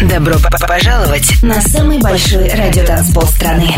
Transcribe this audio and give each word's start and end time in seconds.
Добро 0.00 0.36
пожаловать 0.66 1.42
на 1.42 1.60
самый 1.60 1.98
большой 1.98 2.48
радиотанцпол 2.48 3.26
страны. 3.26 3.74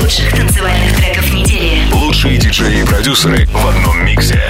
Лучших 0.00 0.34
танцевальных 0.34 0.96
треков 0.96 1.32
недели. 1.32 1.92
Лучшие 1.92 2.38
диджеи 2.38 2.80
и 2.80 2.84
продюсеры 2.84 3.46
в 3.46 3.68
одном 3.68 4.04
миксе. 4.04 4.42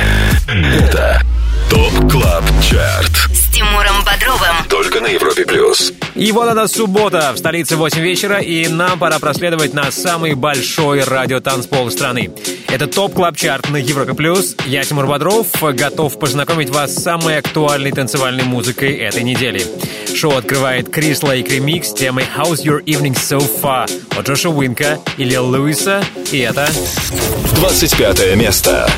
Это 0.48 1.20
Top 1.68 2.10
Club 2.10 2.44
Chart. 2.62 3.39
Тимуром 3.52 4.04
Бодровым. 4.04 4.56
Только 4.68 5.00
на 5.00 5.08
Европе 5.08 5.44
Плюс. 5.44 5.92
И 6.14 6.32
вот 6.32 6.48
она 6.48 6.68
суббота, 6.68 7.32
в 7.34 7.38
столице 7.38 7.76
8 7.76 8.00
вечера, 8.00 8.38
и 8.38 8.68
нам 8.68 8.98
пора 8.98 9.18
проследовать 9.18 9.74
на 9.74 9.90
самый 9.90 10.34
большой 10.34 11.02
радиотанцпол 11.02 11.90
страны. 11.90 12.30
Это 12.68 12.86
Top 12.86 13.14
Club 13.14 13.36
Chart 13.36 13.68
на 13.70 13.76
Европе 13.76 14.14
Плюс. 14.14 14.54
Я 14.66 14.84
Тимур 14.84 15.06
Бодров, 15.06 15.46
готов 15.60 16.18
познакомить 16.18 16.70
вас 16.70 16.94
с 16.94 17.02
самой 17.02 17.38
актуальной 17.38 17.92
танцевальной 17.92 18.44
музыкой 18.44 18.94
этой 18.96 19.22
недели. 19.22 19.64
Шоу 20.14 20.36
открывает 20.36 20.88
Chris 20.90 21.22
Lake 21.22 21.50
ремикс 21.50 21.92
темой 21.92 22.26
How's 22.36 22.64
Your 22.64 22.84
Evening 22.84 23.14
So 23.14 23.42
Far 23.62 23.90
от 24.18 24.28
Джоша 24.28 24.50
Винка 24.50 24.98
и 25.16 25.24
Лил 25.24 25.46
Луиса, 25.46 26.02
и 26.30 26.38
это... 26.38 26.68
25 27.56 28.36
место. 28.36 28.88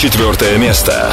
четвертое 0.00 0.56
место. 0.56 1.12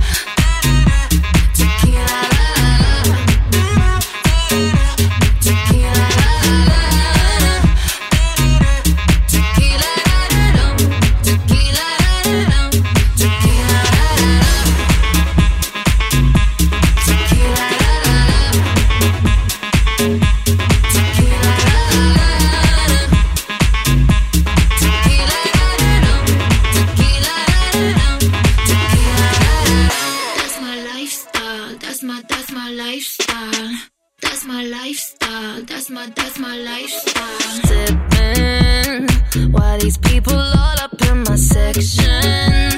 These 39.91 40.11
people 40.11 40.39
all 40.39 40.79
up 40.79 40.93
in 41.09 41.23
my 41.23 41.35
section. 41.35 42.71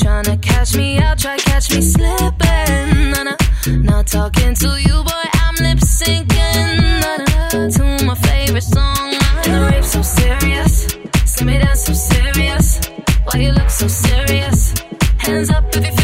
Tryna 0.00 0.40
catch 0.40 0.76
me 0.76 0.98
out, 0.98 1.18
try 1.18 1.36
catch 1.36 1.70
me 1.74 1.80
slipping. 1.80 3.10
Nah, 3.12 3.22
nah. 3.24 3.36
Not 3.66 4.06
talking 4.06 4.54
to 4.54 4.80
you, 4.80 5.02
boy, 5.04 5.26
I'm 5.44 5.54
lip 5.56 5.78
syncing. 5.78 6.76
Nah, 7.02 7.16
nah. 7.18 7.68
To 7.76 8.04
my 8.04 8.14
favorite 8.14 8.62
song. 8.62 9.12
In 9.44 9.52
the 9.52 9.68
rave, 9.70 9.84
so 9.84 10.02
serious. 10.02 10.86
See 11.26 11.44
me 11.44 11.58
dance, 11.58 11.84
so 11.84 11.92
serious. 11.92 12.80
Why 13.24 13.40
you 13.40 13.52
look 13.52 13.70
so 13.70 13.88
serious? 13.88 14.74
Hands 15.18 15.50
up 15.50 15.64
if 15.76 15.84
you're 15.84 15.97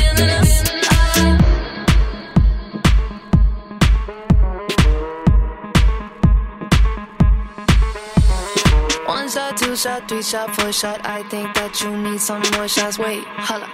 shot, 9.84 10.08
three 10.08 10.22
shot, 10.22 10.56
four 10.56 10.72
shot. 10.72 10.98
I 11.04 11.22
think 11.24 11.52
that 11.56 11.82
you 11.82 11.94
need 11.94 12.18
some 12.18 12.42
more 12.56 12.66
shots. 12.66 12.98
Wait, 12.98 13.22
holla. 13.26 13.68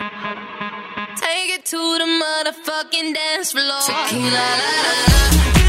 Take 1.14 1.50
it 1.56 1.64
to 1.66 1.76
the 1.76 2.08
motherfucking 2.22 3.14
dance 3.14 3.52
floor. 3.52 3.80
Tequila, 3.86 4.30
la, 4.32 4.70
la, 4.82 5.54
la. 5.54 5.59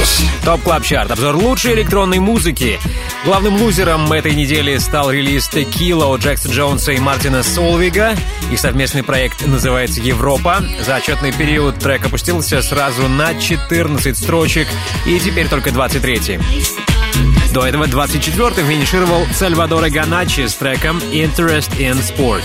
Плюс. 0.00 0.22
Top 0.44 0.62
Club 0.62 0.82
Chart. 0.82 1.10
Обзор 1.10 1.36
лучшей 1.36 1.74
электронной 1.74 2.18
музыки. 2.18 2.78
Главным 3.24 3.60
лузером 3.60 4.12
этой 4.12 4.34
недели 4.34 4.76
стал 4.78 5.10
релиз 5.10 5.48
Текила 5.48 6.06
от 6.06 6.22
Джекса 6.22 6.48
Джонса 6.48 6.92
и 6.92 6.98
Мартина 6.98 7.42
Солвига. 7.42 8.16
Их 8.50 8.58
совместный 8.58 9.02
проект 9.02 9.46
называется 9.46 10.00
«Европа». 10.00 10.62
За 10.84 10.96
отчетный 10.96 11.32
период 11.32 11.78
трек 11.78 12.06
опустился 12.06 12.62
сразу 12.62 13.08
на 13.08 13.34
14 13.38 14.16
строчек 14.16 14.68
и 15.06 15.18
теперь 15.20 15.48
только 15.48 15.70
23 15.70 16.38
До 17.52 17.66
этого 17.66 17.84
24-м 17.84 18.66
финишировал 18.66 19.26
Salvatore 19.32 19.90
Ganacci 19.90 20.46
с 20.46 20.54
треком 20.54 20.98
«Interest 21.12 21.70
in 21.78 22.00
Sport». 22.00 22.44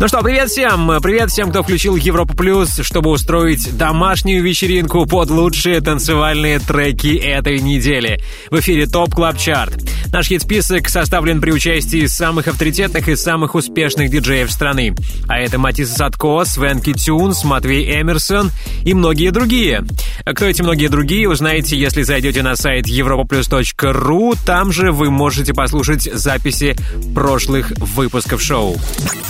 Ну 0.00 0.08
что, 0.08 0.22
привет 0.22 0.48
всем! 0.48 0.90
Привет 1.02 1.30
всем, 1.30 1.50
кто 1.50 1.62
включил 1.62 1.94
Европу 1.94 2.34
Плюс, 2.34 2.80
чтобы 2.80 3.10
устроить 3.10 3.76
домашнюю 3.76 4.42
вечеринку 4.42 5.04
под 5.04 5.28
лучшие 5.28 5.82
танцевальные 5.82 6.58
треки 6.58 7.18
этой 7.18 7.58
недели. 7.58 8.18
В 8.50 8.58
эфире 8.60 8.86
Top 8.86 9.14
Club 9.14 9.36
Chart. 9.36 9.89
Наш 10.12 10.26
хит-список 10.26 10.88
составлен 10.88 11.40
при 11.40 11.52
участии 11.52 12.06
самых 12.06 12.48
авторитетных 12.48 13.08
и 13.08 13.14
самых 13.14 13.54
успешных 13.54 14.10
диджеев 14.10 14.50
страны. 14.50 14.94
А 15.28 15.38
это 15.38 15.58
Matisse & 15.58 15.94
Sadko, 15.94 16.44
Swanky 16.44 16.92
Tunes, 16.92 17.44
Matvey 17.44 18.00
Emerson 18.00 18.50
и 18.84 18.92
многие 18.92 19.30
другие. 19.30 19.84
Кто 20.26 20.46
эти 20.46 20.62
многие 20.62 20.88
другие, 20.88 21.28
узнаете, 21.28 21.78
если 21.78 22.02
зайдете 22.02 22.42
на 22.42 22.56
сайт 22.56 22.86
europaplus.ru. 22.86 24.36
Там 24.44 24.72
же 24.72 24.90
вы 24.90 25.10
можете 25.10 25.54
послушать 25.54 26.02
записи 26.12 26.76
прошлых 27.14 27.70
выпусков 27.78 28.42
шоу. 28.42 28.76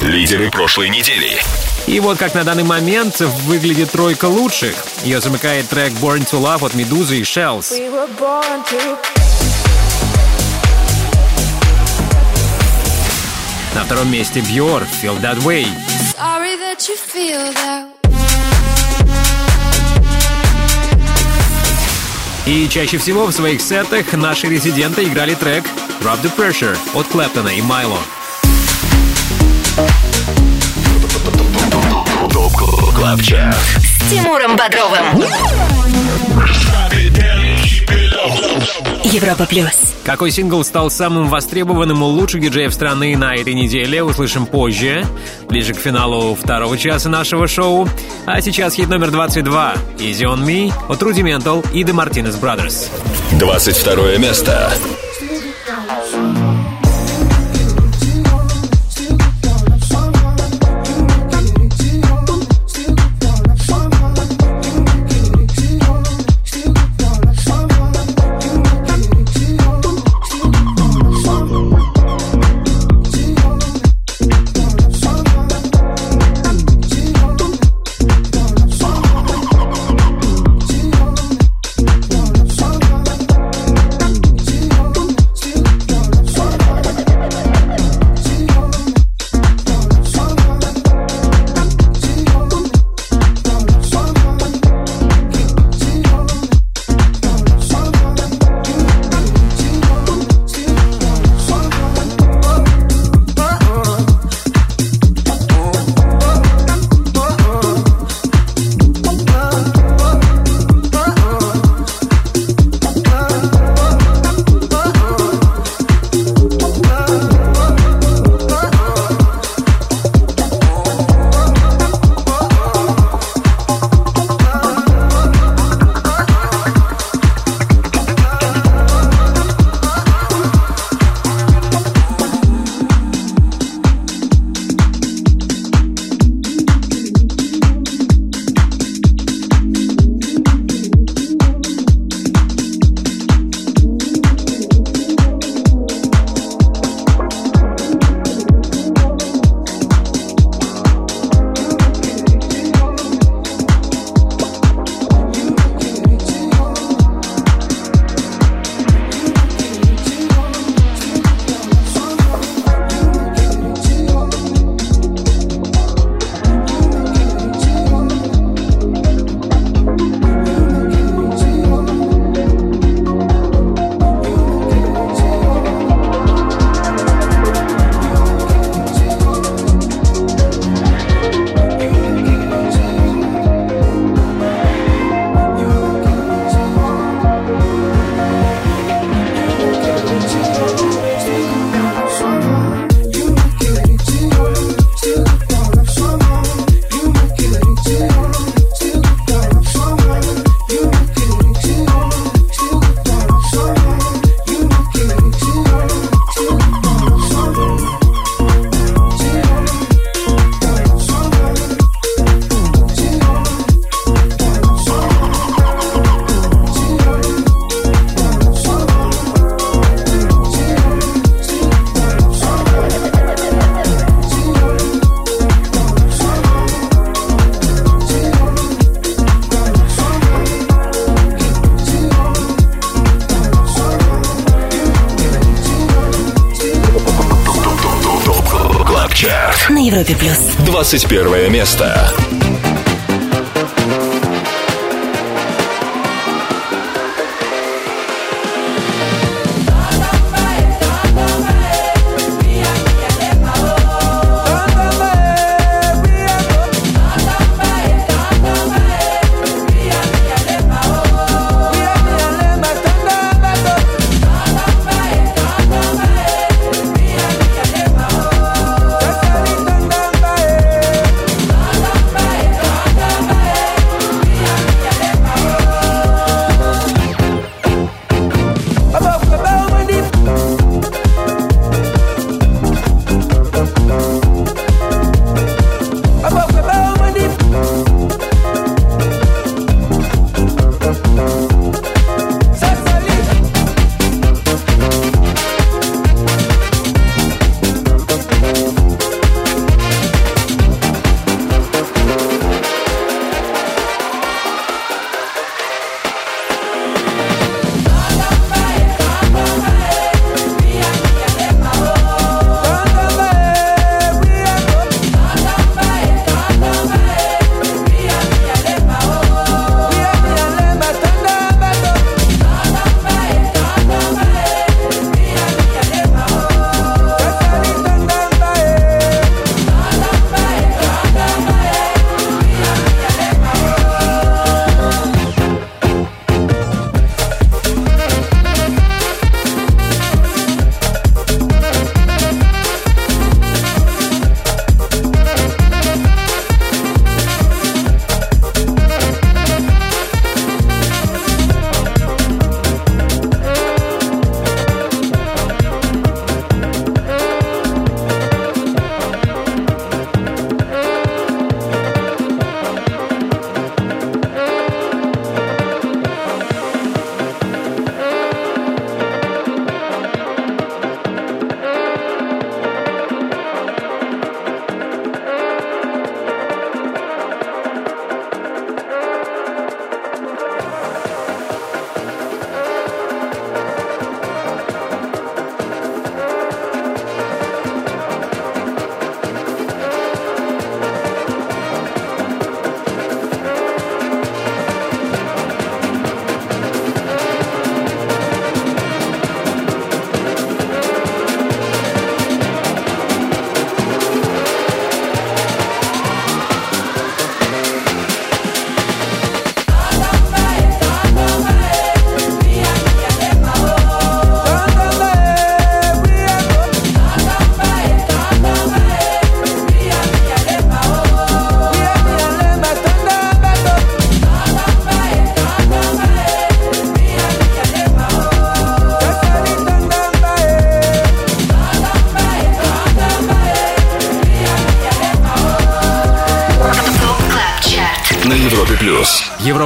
Лидеры 0.01 0.51
прошлой 0.51 0.89
недели. 0.89 1.31
И 1.87 2.01
вот 2.01 2.19
как 2.19 2.35
на 2.35 2.45
данный 2.45 2.65
момент 2.65 3.21
выглядит 3.21 3.91
тройка 3.91 4.27
лучших. 4.27 4.75
Ее 5.05 5.21
замыкает 5.21 5.69
трек 5.69 5.93
Born 6.01 6.29
to 6.31 6.43
Love 6.43 6.65
от 6.65 6.75
Медузы 6.75 7.19
и 7.19 7.23
Shells. 7.23 7.71
На 13.75 13.85
втором 13.85 14.11
месте 14.11 14.41
Бьор, 14.41 14.83
Feel 14.83 15.21
That 15.21 15.39
Way. 15.43 15.65
Sorry 16.17 16.57
that 16.57 16.89
you 16.89 16.97
feel 16.97 17.53
that. 17.55 17.87
И 22.47 22.69
чаще 22.69 22.99
всего 22.99 23.27
в 23.27 23.33
своих 23.33 23.61
сетах 23.61 24.13
наши 24.13 24.49
резиденты 24.49 25.05
играли 25.05 25.35
трек 25.35 25.65
Drop 26.01 26.21
the 26.23 26.35
Pressure 26.37 26.77
от 26.95 27.07
Клэптона 27.07 27.51
и 27.51 27.63
Майло. 27.63 27.99
С 33.21 34.11
Тимуром 34.11 34.57
Бодровым. 34.57 35.23
Европа 39.05 39.47
Плюс. 39.47 39.95
Какой 40.05 40.31
сингл 40.31 40.65
стал 40.65 40.91
самым 40.91 41.29
востребованным 41.29 42.03
у 42.03 42.07
лучших 42.07 42.41
диджеев 42.41 42.73
страны 42.73 43.17
на 43.17 43.35
этой 43.35 43.55
неделе, 43.55 44.03
услышим 44.03 44.47
позже, 44.47 45.05
ближе 45.49 45.75
к 45.75 45.79
финалу 45.79 46.35
второго 46.35 46.77
часа 46.79 47.09
нашего 47.09 47.47
шоу. 47.47 47.89
А 48.27 48.41
сейчас 48.41 48.75
хит 48.75 48.89
номер 48.89 49.11
22 49.11 49.75
«Easy 49.99 50.25
on 50.25 50.45
Me» 50.45 50.73
от 50.89 51.03
Rudimental 51.03 51.67
и 51.73 51.83
The 51.83 51.93
Martinez 51.93 52.41
Brothers. 52.41 52.89
22 53.39 54.19
место. 54.19 54.73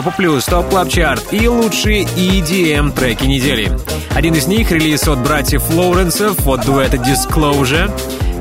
Европа 0.04 0.16
Плюс, 0.18 0.44
Top 0.44 0.68
Club 0.68 0.88
Chart 0.90 1.32
и 1.32 1.48
лучшие 1.48 2.02
EDM 2.02 2.92
треки 2.92 3.24
недели. 3.24 3.72
Один 4.14 4.34
из 4.34 4.46
них— 4.46 4.70
релиз 4.72 5.08
от 5.08 5.18
братьев 5.20 5.70
Лоуренсов 5.70 6.46
от 6.46 6.66
дуэта 6.66 6.98
Disclosure. 6.98 7.90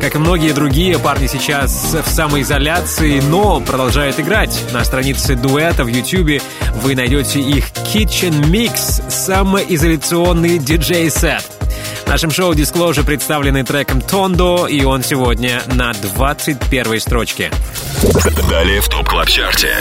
Как 0.01 0.15
и 0.15 0.17
многие 0.17 0.51
другие, 0.51 0.99
парни 0.99 1.27
сейчас 1.27 1.95
в 2.05 2.09
самоизоляции, 2.09 3.21
но 3.21 3.61
продолжают 3.61 4.19
играть. 4.19 4.59
На 4.73 4.83
странице 4.83 5.35
дуэта 5.35 5.85
в 5.85 5.87
YouTube 5.87 6.41
вы 6.81 6.95
найдете 6.95 7.39
их 7.39 7.69
Kitchen 7.93 8.43
Mix, 8.51 9.09
самоизоляционный 9.09 10.57
диджей-сет. 10.57 11.45
В 12.03 12.09
нашем 12.09 12.31
шоу 12.31 12.53
Disclosure 12.53 13.05
представленный 13.05 13.63
треком 13.63 14.01
Tondo, 14.01 14.67
и 14.67 14.83
он 14.83 15.01
сегодня 15.01 15.61
на 15.67 15.93
21 15.93 16.99
строчке. 16.99 17.51
Далее 18.49 18.81
в 18.81 18.89
Top 18.89 19.07
Club 19.07 19.29
Chart'е. 19.29 19.77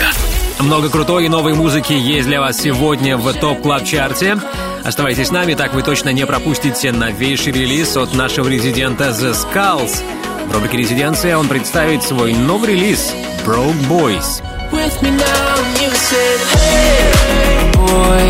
Много 0.59 0.89
крутой 0.89 1.25
и 1.25 1.29
новой 1.29 1.53
музыки 1.53 1.93
есть 1.93 2.27
для 2.27 2.39
вас 2.39 2.57
сегодня 2.57 3.17
в 3.17 3.33
Top 3.33 3.61
Club 3.61 3.83
Chart'е. 3.83 4.37
Оставайтесь 4.83 5.27
с 5.27 5.31
нами, 5.31 5.53
так 5.53 5.73
вы 5.73 5.81
точно 5.81 6.09
не 6.09 6.25
пропустите 6.25 6.91
новейший 6.91 7.53
релиз 7.53 7.95
от 7.97 8.13
нашего 8.13 8.47
резидента 8.47 9.09
The 9.09 9.33
Skulls. 9.33 10.01
В 10.47 10.53
рубрике 10.53 10.77
«Резиденция» 10.77 11.37
он 11.37 11.47
представит 11.47 12.03
свой 12.03 12.33
новый 12.33 12.69
релиз 12.69 13.13
«Broke 13.45 13.87
Boys». 13.87 14.41
with 14.73 15.01
me 15.03 15.11
now. 15.11 15.55
You 15.81 15.89
said, 16.09 16.39
hey, 16.57 17.71
boy, 17.77 18.23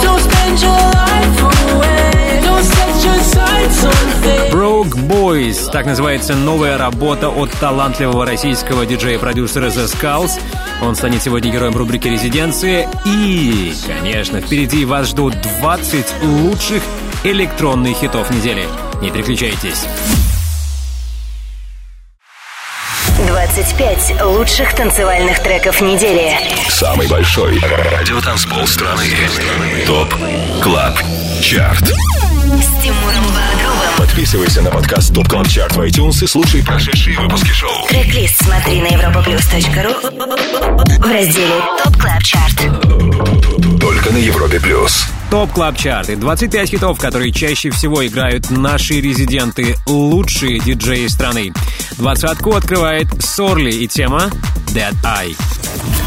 don't 0.00 0.22
spend 0.28 0.54
your 0.66 0.82
life 0.98 1.36
away. 1.52 2.40
Don't 2.42 2.64
set 2.64 2.94
your 3.04 3.20
sights 3.34 3.84
on 3.84 4.04
things. 4.22 4.50
Broke 4.50 4.96
Boys. 5.08 5.70
Так 5.70 5.86
называется 5.86 6.34
новая 6.34 6.78
работа 6.78 7.28
от 7.28 7.50
талантливого 7.60 8.24
российского 8.24 8.86
диджея-продюсера 8.86 9.66
The 9.66 9.86
Skulls. 9.86 10.40
Он 10.82 10.96
станет 10.96 11.22
сегодня 11.22 11.52
героем 11.52 11.76
рубрики 11.76 12.08
«Резиденция». 12.08 12.88
И, 13.06 13.72
конечно, 13.86 14.40
впереди 14.40 14.84
вас 14.84 15.08
ждут 15.08 15.40
20 15.60 16.22
лучших 16.24 16.82
электронных 17.22 17.98
хитов 17.98 18.30
недели. 18.30 18.64
Не 19.00 19.12
переключайтесь. 19.12 19.86
25 23.28 24.22
лучших 24.24 24.74
танцевальных 24.74 25.40
треков 25.40 25.80
недели. 25.80 26.36
Самый 26.68 27.06
большой 27.06 27.60
радиотанцпол 27.60 28.66
страны. 28.66 29.06
Top 29.86 30.14
Club 30.62 30.98
Chart. 31.40 31.84
С 31.84 32.82
Тимуром. 32.82 33.22
Подписывайся 34.12 34.60
на 34.60 34.70
подкаст 34.70 35.14
Top 35.14 35.26
Club 35.26 35.48
Chart 35.48 35.74
в 35.74 35.80
iTunes 35.80 36.22
и 36.22 36.26
слушай 36.26 36.62
прошедшие 36.62 37.18
выпуски 37.18 37.48
шоу. 37.48 37.86
Трек-лист 37.88 38.44
смотри 38.44 38.82
на 38.82 38.88
europaplus.ru 38.88 40.98
в 40.98 41.10
разделе 41.10 41.54
Top 41.82 41.96
Club 41.96 42.22
Chart. 42.22 43.80
Только 43.80 44.12
на 44.12 44.18
Европе 44.18 44.60
Плюс. 44.60 45.06
Top 45.30 45.50
Club 45.52 45.78
Chart. 45.78 46.16
25 46.16 46.68
хитов, 46.68 46.98
которые 46.98 47.32
чаще 47.32 47.70
всего 47.70 48.06
играют 48.06 48.50
наши 48.50 49.00
резиденты, 49.00 49.76
лучшие 49.86 50.60
диджеи 50.60 51.06
страны. 51.06 51.54
Двадцатку 51.92 52.54
открывает 52.54 53.08
Sorley 53.24 53.72
и 53.72 53.88
тема 53.88 54.30
Dead 54.74 54.94
Eye. 55.02 55.34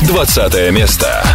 20 0.03 0.71
место. 0.71 1.25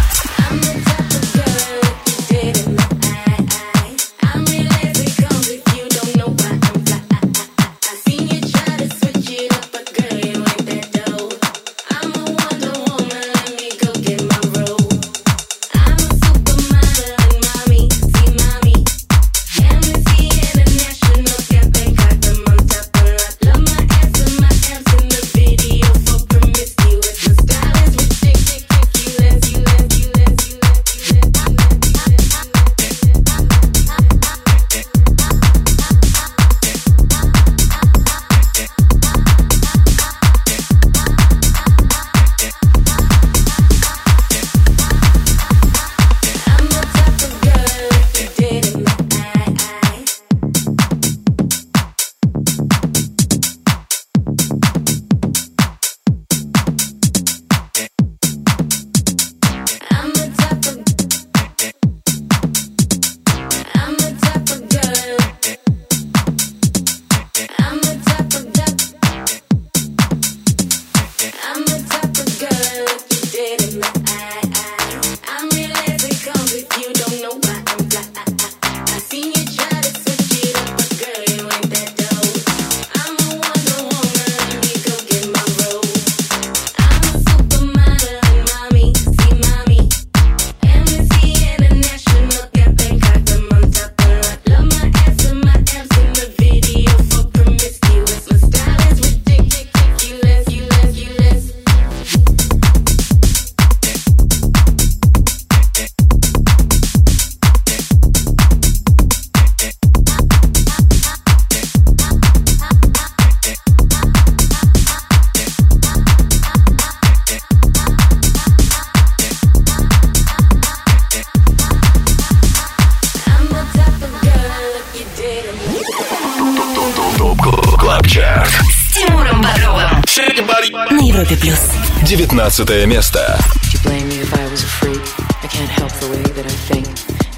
19 132.50 132.86
место. 132.86 133.38
Would 133.62 133.72
you 133.72 133.80
blame 133.80 134.08
me 134.08 134.20
if 134.20 134.32
I 134.34 134.48
was 134.50 134.62
a 134.62 134.66
freak? 134.66 135.00
I 135.42 135.48
can't 135.48 135.68
help 135.68 135.92
the 136.00 136.08
way 136.08 136.22
that 136.22 136.46
I 136.46 136.56
think. 136.68 136.86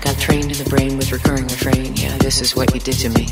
Got 0.01 0.19
trained 0.19 0.51
in 0.51 0.59
the 0.63 0.69
brain 0.71 0.97
with 0.97 1.13
recurring 1.13 1.45
refrain. 1.45 1.95
Yeah, 1.97 2.17
this 2.19 2.41
is 2.41 2.55
what 2.55 2.75
you 2.75 2.81
did 2.81 2.95
to 3.01 3.09
me. 3.11 3.29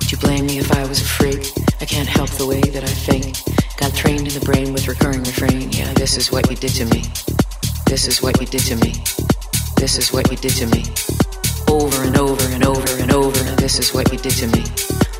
Would 0.00 0.12
you 0.12 0.18
blame 0.18 0.46
me 0.46 0.58
if 0.58 0.70
I 0.72 0.84
was 0.86 1.00
a 1.00 1.04
freak? 1.04 1.52
I 1.80 1.84
can't 1.84 2.08
help 2.08 2.30
the 2.30 2.46
way 2.46 2.60
that 2.60 2.84
I 2.84 2.94
think. 3.06 3.38
Got 3.76 3.94
trained 3.94 4.26
in 4.28 4.34
the 4.38 4.44
brain 4.44 4.72
with 4.72 4.86
recurring 4.86 5.24
refrain. 5.24 5.72
Yeah, 5.72 5.92
this 5.94 6.16
is 6.16 6.30
what 6.30 6.50
you 6.50 6.56
did 6.56 6.72
to 6.74 6.84
me. 6.86 7.02
This 7.86 8.06
is 8.06 8.22
what 8.22 8.40
you 8.40 8.46
did 8.46 8.62
to 8.70 8.76
me. 8.76 8.92
This 9.76 9.98
is 9.98 10.12
what 10.12 10.30
you 10.30 10.36
did 10.36 10.54
to 10.60 10.66
me. 10.66 10.84
Over 11.68 12.04
and 12.04 12.16
over 12.16 12.44
and 12.54 12.64
over 12.64 12.92
and 13.02 13.12
over. 13.12 13.44
Now 13.44 13.56
this 13.56 13.78
is 13.78 13.92
what 13.92 14.12
you 14.12 14.18
did 14.18 14.36
to 14.42 14.46
me. 14.46 14.62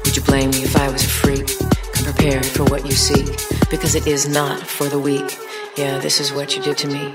Would 0.04 0.16
you 0.16 0.22
blame 0.22 0.50
me 0.50 0.62
if 0.62 0.76
I 0.76 0.88
was 0.88 1.04
a 1.04 1.08
freak? 1.08 1.46
Come 1.92 2.04
prepared 2.12 2.46
for 2.46 2.64
what 2.64 2.86
you 2.86 2.92
seek. 2.92 3.26
Because 3.70 3.94
it 3.94 4.06
is 4.06 4.28
not 4.28 4.60
for 4.60 4.88
the 4.88 4.98
weak. 4.98 5.26
This 6.07 6.21
is 6.21 6.31
what 6.31 6.55
you 6.55 6.63
did 6.63 6.77
to 6.77 6.87
me. 6.87 7.13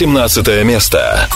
17 0.00 0.64
место. 0.64 1.28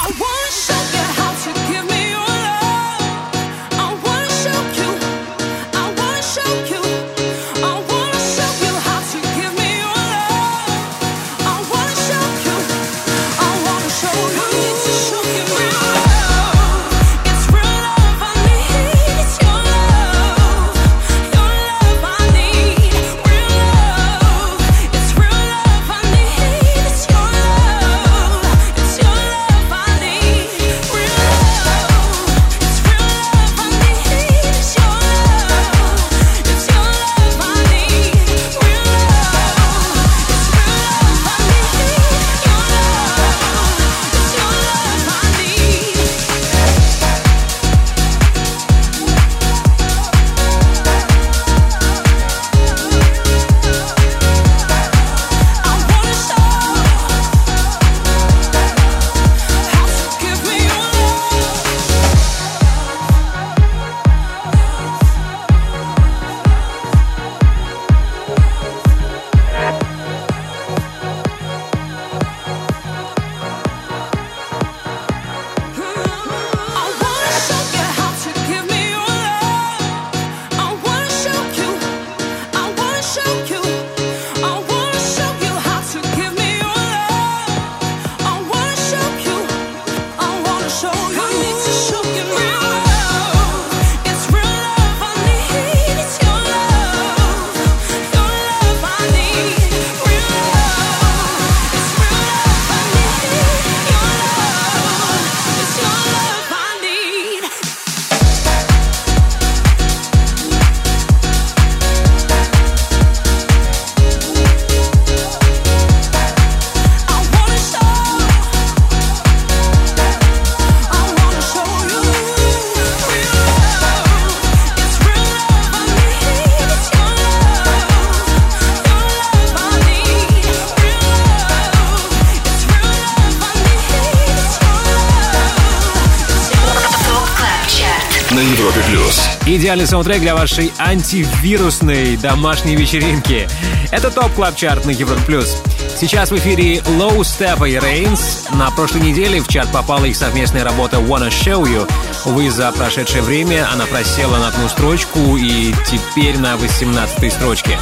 Идеальный 139.64 139.86
саундтрек 139.86 140.20
для 140.20 140.34
вашей 140.34 140.74
антивирусной 140.78 142.18
домашней 142.18 142.76
вечеринки. 142.76 143.48
Это 143.90 144.10
TOP 144.10 144.30
Club 144.34 144.56
Chart 144.56 144.84
на 144.84 144.90
Европе 144.90 145.22
Плюс. 145.24 145.56
Сейчас 145.98 146.30
в 146.30 146.36
эфире 146.36 146.80
Low 146.80 147.20
Steppa 147.20 147.66
и 147.66 147.72
Reigns. 147.76 148.54
На 148.54 148.70
прошлой 148.72 149.00
неделе 149.00 149.40
в 149.40 149.48
чарт 149.48 149.72
попала 149.72 150.04
их 150.04 150.16
совместная 150.16 150.64
работа 150.64 150.98
Wanna 150.98 151.30
Show 151.30 151.62
You. 151.62 151.90
Увы, 152.26 152.50
за 152.50 152.72
прошедшее 152.72 153.22
время 153.22 153.66
она 153.72 153.86
просела 153.86 154.36
на 154.36 154.48
одну 154.48 154.68
строчку 154.68 155.38
и 155.38 155.74
теперь 155.86 156.36
на 156.36 156.58
18 156.58 157.32
строчке. 157.32 157.78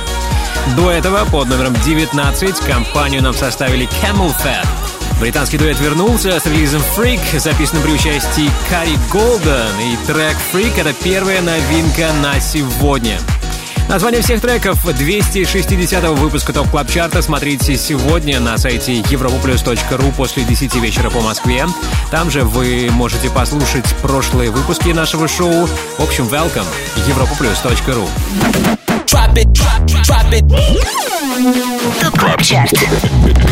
До 0.77 0.89
этого 0.89 1.25
под 1.33 1.49
номером 1.49 1.75
19 1.85 2.61
компанию 2.61 3.25
нам 3.25 3.35
составили 3.35 3.89
CamelPhat. 3.89 4.82
Британский 5.23 5.57
дуэт 5.57 5.79
вернулся 5.79 6.41
с 6.41 6.47
релизом 6.47 6.83
Freak, 6.97 7.39
записанным 7.39 7.85
при 7.85 7.93
участии 7.93 8.51
Кари 8.69 8.99
Голден. 9.13 9.71
И 9.81 9.97
трек 10.05 10.37
Freak— 10.53 10.73
это 10.81 10.93
первая 10.93 11.41
новинка 11.41 12.11
на 12.21 12.41
сегодня. 12.41 13.21
Название 13.89 14.21
всех 14.21 14.41
треков 14.41 14.85
260 14.85 16.19
выпуска 16.19 16.53
TOP 16.53 16.69
Club 16.71 16.91
Chart 16.91 17.18
а 17.18 17.23
смотрите 17.23 17.77
сегодня 17.77 18.41
на 18.41 18.59
сайте 18.59 18.99
europaplus.ru 18.99 20.13
после 20.17 20.43
10 20.43 20.75
вечера 20.77 21.09
по 21.09 21.21
Москве. 21.21 21.67
Там 22.11 22.29
же 22.29 22.43
вы 22.43 22.91
можете 22.91 23.31
послушать 23.31 23.87
прошлые 24.03 24.51
выпуски 24.51 24.89
нашего 24.89 25.29
шоу. 25.29 25.69
В 25.99 26.03
общем, 26.03 26.25
welcome, 26.25 26.67
europaplus.ru. 27.07 28.09
TOP 31.33 32.19
Club 32.19 32.43
Chart. 32.43 32.73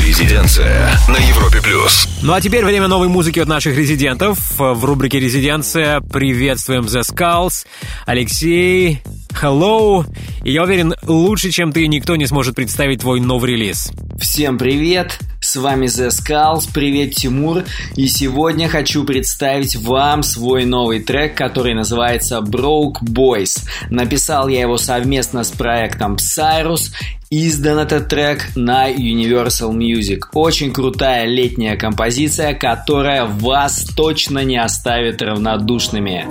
Резиденция 0.06 0.90
на 1.08 1.16
Европе 1.16 1.62
плюс. 1.62 2.06
Ну 2.22 2.34
а 2.34 2.40
теперь 2.42 2.62
время 2.62 2.88
новой 2.88 3.08
музыки 3.08 3.38
от 3.38 3.48
наших 3.48 3.74
резидентов. 3.74 4.38
В 4.58 4.84
рубрике 4.84 5.18
«Резиденция» 5.18 6.00
приветствуем 6.02 6.82
The 6.82 7.00
Skulls, 7.00 7.64
Алексей, 8.04 9.00
Hello. 9.30 10.04
И 10.44 10.52
я 10.52 10.64
уверен, 10.64 10.94
лучше, 11.06 11.50
чем 11.50 11.72
ты, 11.72 11.86
никто 11.86 12.16
не 12.16 12.26
сможет 12.26 12.54
представить 12.54 13.00
твой 13.00 13.20
новый 13.20 13.52
релиз. 13.52 13.92
Всем 14.18 14.58
привет! 14.58 15.18
С 15.40 15.56
вами 15.56 15.86
The 15.86 16.08
Skulls, 16.08 16.68
привет, 16.72 17.14
Тимур. 17.14 17.64
И 17.96 18.08
сегодня 18.08 18.68
хочу 18.68 19.04
представить 19.04 19.76
вам 19.76 20.22
свой 20.22 20.66
новый 20.66 21.00
трек, 21.00 21.34
который 21.34 21.72
называется 21.72 22.40
Broke 22.40 23.00
Boys. 23.02 23.66
Написал 23.88 24.48
я 24.48 24.60
его 24.60 24.76
совместно 24.76 25.44
с 25.44 25.50
проектом 25.50 26.16
Cyrus. 26.16 26.92
Издан 27.32 27.78
этот 27.78 28.08
трек 28.08 28.56
на 28.56 28.90
Universal 28.90 29.70
Music. 29.70 30.22
Очень 30.32 30.72
крутая 30.72 31.26
летняя 31.26 31.76
композиция, 31.76 32.54
которая 32.54 33.24
вас 33.24 33.84
точно 33.84 34.42
не 34.42 34.56
оставит 34.56 35.22
равнодушными. 35.22 36.26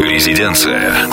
Резиденция. 0.00 1.08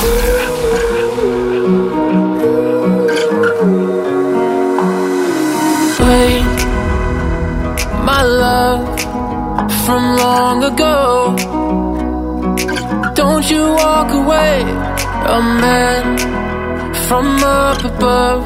Wake 5.97 6.61
my 8.05 8.21
love 8.21 8.85
from 9.83 10.15
long 10.15 10.63
ago. 10.63 11.35
Don't 13.15 13.49
you 13.49 13.63
walk 13.63 14.11
away, 14.11 14.61
a 15.25 15.41
man 15.41 16.48
from 17.09 17.43
up 17.43 17.83
above. 17.83 18.45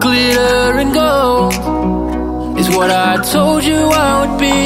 Glitter 0.00 0.78
and 0.82 0.92
gold 0.92 2.58
is 2.58 2.68
what 2.70 2.90
I 2.90 3.22
told 3.22 3.62
you 3.62 3.76
I 3.76 4.12
would 4.20 4.36
be. 4.40 4.58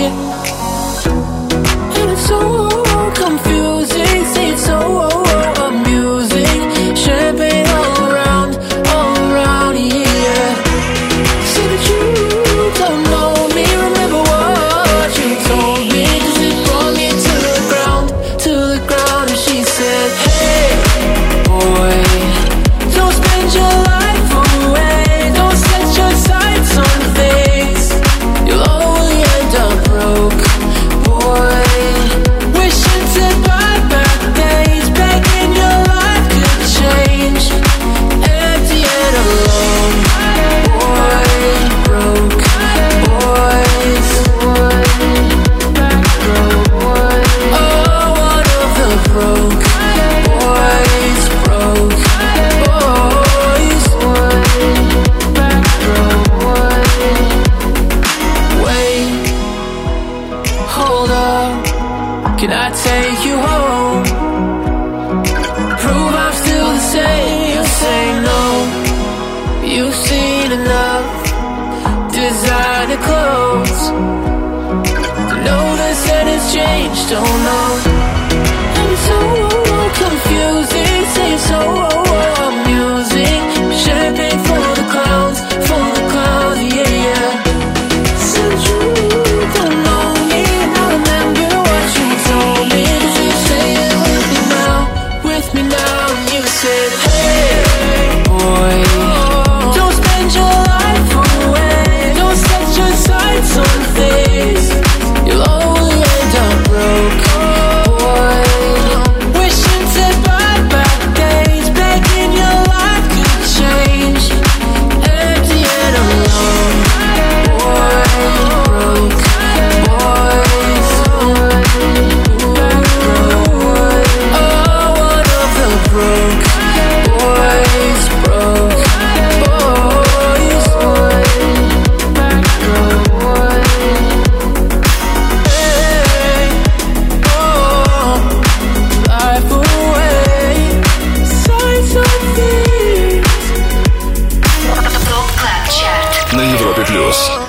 And 1.99 2.11
it's 2.11 2.27
so 2.27 2.66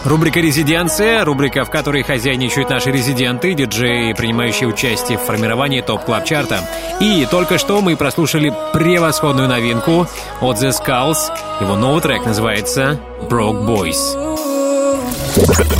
Рубрика 0.07 0.39
«Резиденция», 0.39 1.25
рубрика, 1.25 1.65
в 1.65 1.69
которой 1.69 2.01
хозяйничают 2.01 2.69
наши 2.69 2.91
резиденты, 2.91 3.53
диджеи, 3.53 4.13
принимающие 4.13 4.69
участие 4.69 5.17
в 5.17 5.21
формировании 5.21 5.81
TOP 5.81 6.05
Club 6.05 6.23
Chart 6.23 6.55
а 6.55 6.61
И 7.01 7.27
только 7.29 7.57
что 7.57 7.81
мы 7.81 7.97
прослушали 7.97 8.53
превосходную 8.71 9.49
новинку 9.49 10.07
от 10.39 10.63
The 10.63 10.69
Skulls. 10.69 11.17
Его 11.59 11.75
новый 11.75 12.01
трек 12.01 12.25
называется 12.25 12.97
«Broke 13.29 13.65
Boys». 13.65 14.15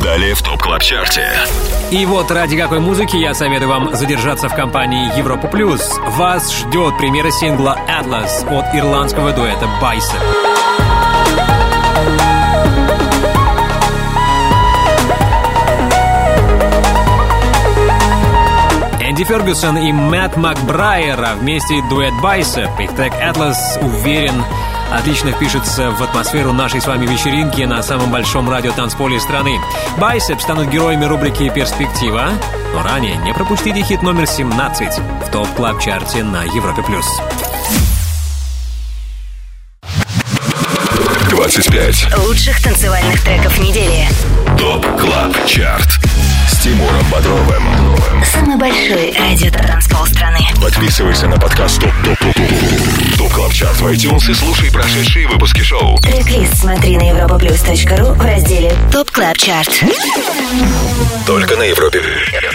Далее 0.04 0.34
в 0.34 0.42
TOP 0.42 0.62
Club 0.62 0.82
Chart 0.82 1.16
е. 1.16 1.30
И 1.92 2.06
вот 2.06 2.30
ради 2.30 2.58
какой 2.58 2.80
музыки 2.80 3.16
я 3.16 3.34
советую 3.34 3.70
вам 3.70 3.96
задержаться 3.96 4.50
в 4.50 4.56
компании 4.56 5.18
Европа 5.18 5.48
Плюс. 5.48 5.98
Вас 6.18 6.54
ждет 6.54 6.98
премьера 6.98 7.32
сингла 7.32 7.80
Atlas 7.88 8.46
от 8.48 8.76
ирландского 8.76 9.32
дуэта 9.32 9.68
Bicep. 9.82 10.67
Фергюсон 19.28 19.78
и 19.78 19.92
Мэтт 19.92 20.38
Макбрайер, 20.38 21.22
а 21.22 21.36
вместе 21.36 21.84
дуэт 21.90 22.14
Bicep. 22.24 22.82
Их 22.82 22.96
трек 22.96 23.12
Atlas 23.14 23.58
уверен, 23.82 24.42
отлично 24.90 25.32
впишется 25.32 25.92
в 25.92 26.02
атмосферу 26.02 26.54
нашей 26.54 26.80
с 26.80 26.88
вами 26.88 27.06
вечеринки 27.06 27.62
на 27.64 27.84
самом 27.84 28.10
большом 28.10 28.50
радиотанцполе 28.50 29.20
страны. 29.20 29.60
Bicep 29.98 30.40
станут 30.40 30.70
героями 30.70 31.04
рубрики 31.04 31.50
«Перспектива», 31.50 32.30
но 32.74 32.84
ранее 32.84 33.18
не 33.18 33.34
пропустите 33.34 33.82
хит 33.82 34.02
номер 34.02 34.28
17 34.28 34.98
в 34.98 35.32
топ 35.32 35.48
клаб 35.56 35.82
чарте 35.82 36.24
на 36.24 36.44
Европе+. 36.44 36.82
плюс. 36.84 37.06
25. 41.30 42.18
Лучших 42.26 42.64
танцевальных 42.64 43.22
треков 43.24 43.60
недели. 43.60 44.08
TOP 44.58 44.86
Club 44.98 45.46
Chart. 45.46 46.00
С 46.48 46.60
Тимуром 46.60 47.06
Бодровым. 47.12 47.64
Самый 48.24 48.58
большой 48.58 49.14
радиотанцпол 49.18 50.06
страны. 50.06 50.40
Подписывайся 50.62 51.28
на 51.28 51.38
подкаст 51.38 51.80
TOP 51.82 51.92
TOP 52.04 52.18
TOP 52.20 52.34
TOP 52.34 53.18
TOP 53.18 53.32
Club 53.34 53.54
Chart 53.54 53.80
в 53.82 53.88
iTunes 53.88 54.32
и 54.32 54.34
слушай 54.34 54.72
прошедшие 54.72 55.28
выпуски 55.28 55.62
шоу. 55.62 55.98
Трек-лист 56.00 56.58
смотри 56.58 56.98
на 56.98 57.12
europaplus.ru 57.12 58.14
в 58.14 58.22
разделе 58.22 58.74
TOP 58.92 59.12
Club 59.12 59.38
Chart. 59.38 59.72
Только 61.26 61.58
на 61.58 61.64
Европе 61.64 62.02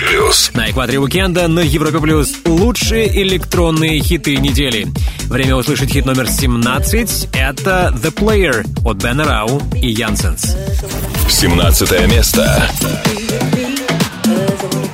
плюс. 0.09 0.51
На 0.55 0.71
экваторе 0.71 0.99
уикенда 0.99 1.47
на 1.49 1.61
Европе 1.61 2.01
Плюс 2.01 2.33
лучшие 2.47 3.23
электронные 3.23 4.01
хиты 4.01 4.37
недели. 4.37 4.87
Время 5.25 5.57
услышать 5.57 5.91
хит 5.93 6.07
номер 6.07 6.29
17— 6.29 7.29
это 7.35 7.95
«The 7.95 8.13
Player» 8.15 8.67
от 8.85 8.97
Бена 8.97 9.25
Рау 9.25 9.63
и 9.75 9.89
Янсенс. 9.91 10.57
17 11.29 12.09
место. 12.09 12.71
Thank 14.63 14.87
you. 14.87 14.92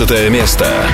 16 0.00 0.30
место. 0.30 0.89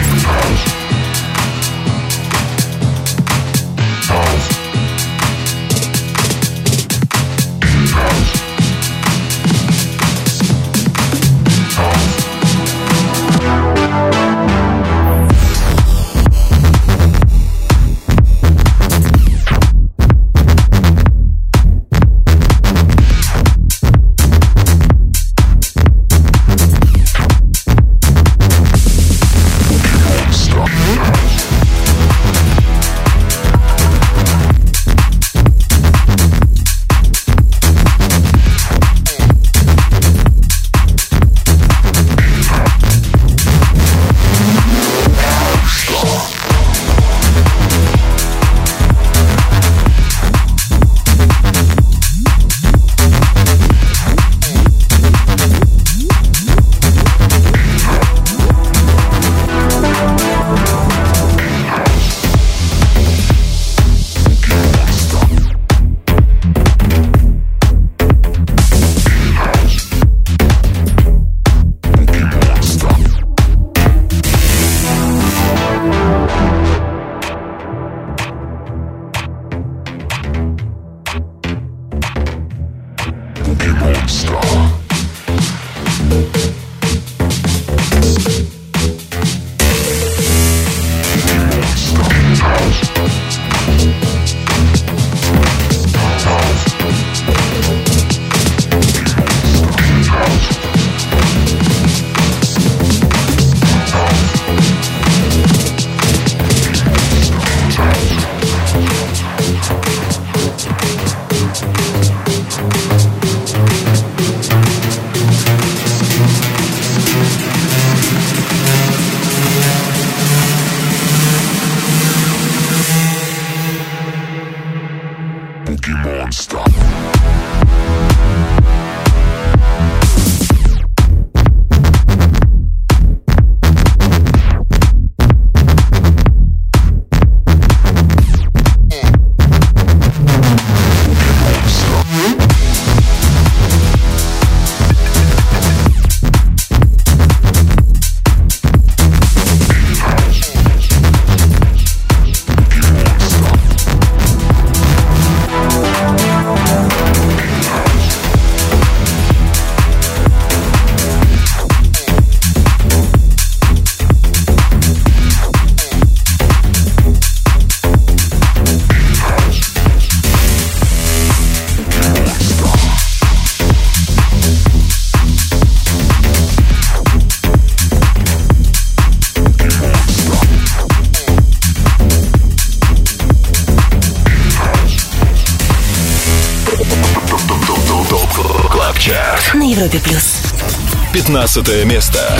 15 191.57 191.87
место. 191.87 192.36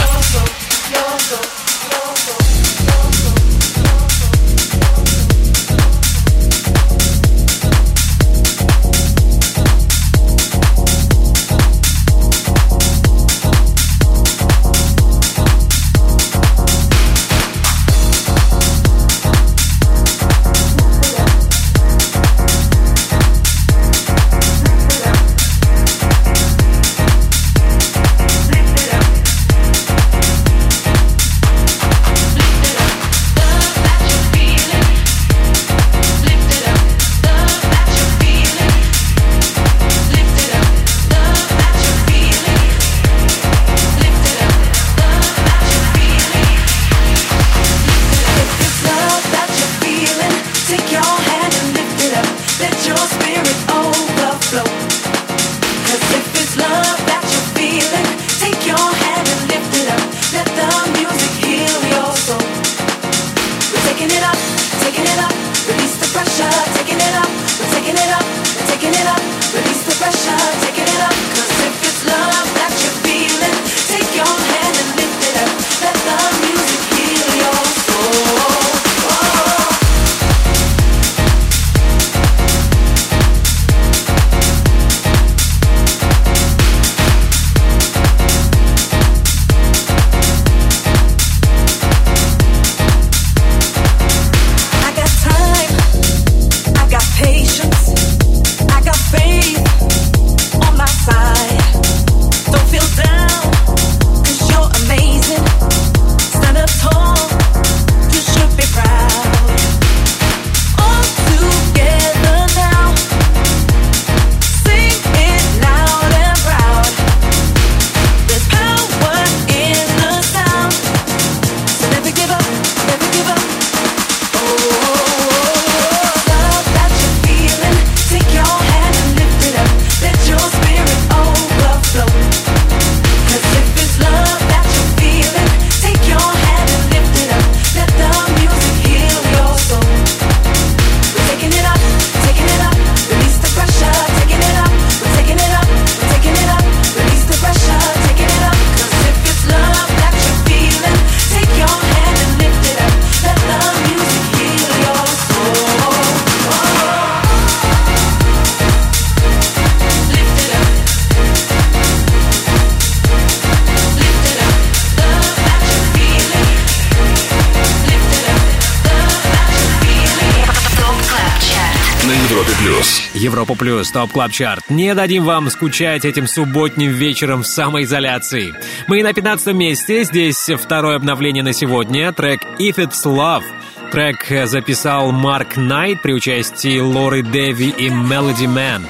Европа 173.47 173.65
плюс, 173.65 173.91
топ 173.93 174.11
клаб 174.11 174.33
чарт. 174.33 174.65
Не 174.71 174.93
дадим 174.95 175.25
вам 175.25 175.51
скучать 175.51 176.05
этим 176.05 176.27
субботним 176.27 176.91
вечером 176.91 177.45
в 177.45 177.47
самоизоляции. 177.47 178.55
Мы 178.89 179.05
на 179.05 179.13
15 179.13 179.55
месте. 179.55 180.03
Здесь 180.03 180.51
второе 180.61 180.97
обновление 180.97 181.45
на 181.45 181.53
сегодня. 181.53 182.13
Трек 182.13 182.41
If 182.59 182.79
It's 182.79 183.05
Love. 183.05 183.45
Трек 183.93 184.49
записал 184.49 185.13
Марк 185.13 185.57
Найт 185.57 186.03
при 186.03 186.13
участии 186.13 186.81
Лоры 186.81 187.23
Дэви 187.23 187.69
и 187.69 187.89
Melody 187.89 188.47
Man. 188.47 188.83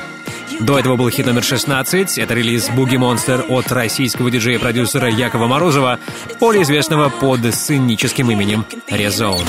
До 0.61 0.79
этого 0.79 0.97
был 0.97 1.11
хит 1.11 1.27
номер 1.27 1.45
16. 1.45 2.19
Это 2.19 2.35
релиз 2.35 2.69
Boogie 2.71 2.99
Monster 2.99 3.45
от 3.49 3.71
российского 3.73 4.31
диджея-продюсера 4.31 5.11
Якова 5.11 5.47
Морозова, 5.47 5.99
более 6.41 6.63
известного 6.63 7.09
под 7.09 7.55
сценическим 7.55 8.31
именем 8.31 8.65
Резон. 8.89 9.45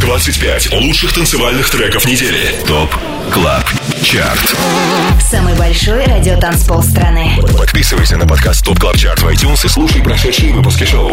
25 0.00 0.72
лучших 0.72 1.12
танцевальных 1.12 1.70
треков 1.70 2.06
недели. 2.06 2.54
ТОП 2.66 2.94
КЛАБ 3.32 3.64
ЧАРТ. 4.02 4.56
Самый 5.20 5.54
большой 5.54 6.04
радиотанцпол 6.04 6.82
страны. 6.82 7.38
Подписывайся 7.56 8.16
на 8.16 8.26
подкаст 8.26 8.64
ТОП 8.64 8.80
КЛАБ 8.80 8.96
ЧАРТ 8.96 9.22
в 9.22 9.28
iTunes 9.28 9.64
и 9.64 9.68
слушай 9.68 10.02
прошедшие 10.02 10.52
выпуски 10.52 10.84
шоу. 10.84 11.12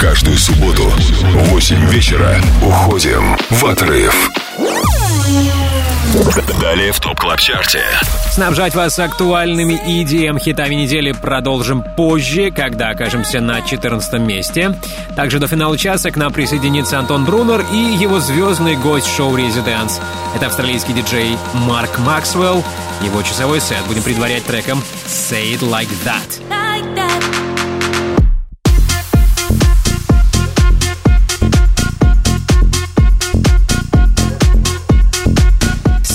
Каждую 0.00 0.36
субботу 0.36 0.84
в 0.84 1.48
8 1.50 1.90
вечера 1.90 2.40
уходим 2.62 3.36
в 3.50 3.66
отрыв. 3.66 4.30
Далее 6.60 6.92
в 6.92 7.00
ТОП 7.00 7.20
КЛАБ 7.20 7.38
ЧАРТе. 7.40 7.84
Снабжать 8.32 8.74
вас 8.74 8.98
актуальными 8.98 9.74
EDM 9.74 10.38
хитами 10.38 10.74
недели 10.74 11.12
продолжим 11.12 11.82
позже, 11.82 12.50
когда 12.50 12.90
окажемся 12.90 13.40
на 13.40 13.60
14 13.60 14.20
месте. 14.20 14.74
Также 15.16 15.38
до 15.38 15.46
финала 15.48 15.76
часа 15.76 16.10
к 16.10 16.16
нам 16.16 16.32
присоединится 16.32 16.98
Антон 16.98 17.24
Брунер 17.24 17.64
и 17.72 17.76
его 17.76 18.20
звездный 18.20 18.76
гость 18.76 19.14
шоу 19.14 19.36
«Резиденс». 19.36 20.00
Это 20.34 20.46
австралийский 20.46 20.94
диджей 20.94 21.36
Марк 21.52 21.98
Максвелл. 21.98 22.64
Его 23.02 23.22
часовой 23.22 23.60
сет 23.60 23.84
будем 23.86 24.02
предварять 24.02 24.44
треком 24.44 24.82
«Say 25.06 25.54
It 25.54 25.60
Like 25.60 25.90
That». 26.04 27.07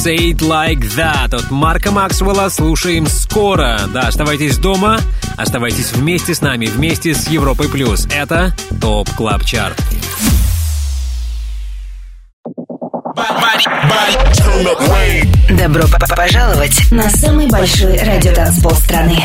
Say 0.04 0.34
It 0.34 0.39
Like 0.39 0.82
That 0.97 1.34
от 1.34 1.49
Марка 1.49 1.89
Максвелла 1.89 2.49
слушаем 2.49 3.08
скоро. 3.08 3.80
Да, 3.93 4.01
оставайтесь 4.01 4.58
дома, 4.58 4.99
оставайтесь 5.38 5.93
вместе 5.93 6.36
с 6.36 6.41
нами, 6.41 6.66
вместе 6.66 7.14
с 7.14 7.30
Европой 7.30 7.70
Плюс. 7.70 8.06
Это 8.14 8.54
TOP 8.82 9.09
Club 9.11 9.45
Chart. 9.45 9.82
Добро 15.51 15.84
пожаловать 16.18 16.91
на 16.91 17.10
самый 17.10 17.47
большой 17.47 17.97
радиотанцпол 17.97 18.72
страны. 18.72 19.24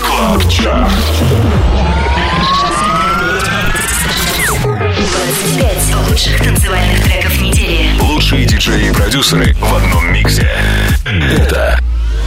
Club 0.00 0.48
Chart. 0.48 0.92
25 4.62 6.08
лучших 6.08 6.42
танцевальных 6.42 7.04
треков 7.04 7.40
недели. 7.42 8.11
Лучшие 8.22 8.46
диджеи 8.46 8.88
и 8.88 8.92
продюсеры 8.92 9.52
в 9.54 9.74
одном 9.74 10.12
миксе. 10.12 10.48
Это 11.04 11.76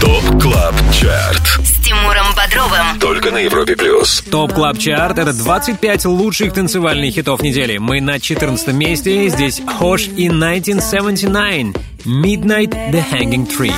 TOP 0.01 0.41
Club 0.41 0.75
Chart. 0.91 1.65
С 1.65 1.85
Тимуром 1.85 2.35
Бодровым. 2.35 2.99
Только 2.99 3.31
на 3.31 3.37
Европе 3.37 3.77
Плюс. 3.77 4.21
TOP 4.29 4.51
Club 4.51 4.77
Chart— 4.77 5.17
это 5.19 5.31
25 5.31 6.03
лучших 6.03 6.51
танцевальных 6.51 7.13
хитов 7.13 7.41
недели. 7.41 7.77
Мы 7.77 8.01
на 8.01 8.19
14 8.19 8.73
месте. 8.73 9.29
Здесь 9.29 9.61
HOSH 9.65 10.07
и 10.07 10.27
1979. 10.27 11.77
Midnight 12.03 12.71
The 12.91 13.01
Hanging 13.09 13.47
Tree. 13.47 13.73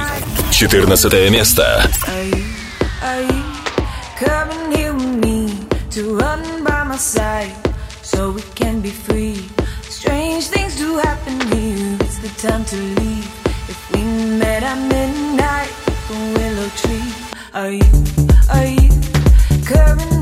14 0.51 1.29
место. 1.29 1.87
So 8.01 8.31
we 8.31 8.41
can 8.55 8.79
be 8.81 8.89
free? 8.89 9.35
Strange 9.89 10.56
time 12.37 12.63
to 12.63 12.75
leave. 12.75 13.25
If 13.67 13.91
we 13.93 14.03
met 14.03 14.61
at 14.61 14.77
midnight, 14.77 15.71
the 16.07 16.17
willow 16.37 16.69
tree. 16.81 17.11
Are 17.53 17.71
you, 17.71 18.05
are 18.53 18.65
you 18.65 18.91
coming 19.65 20.16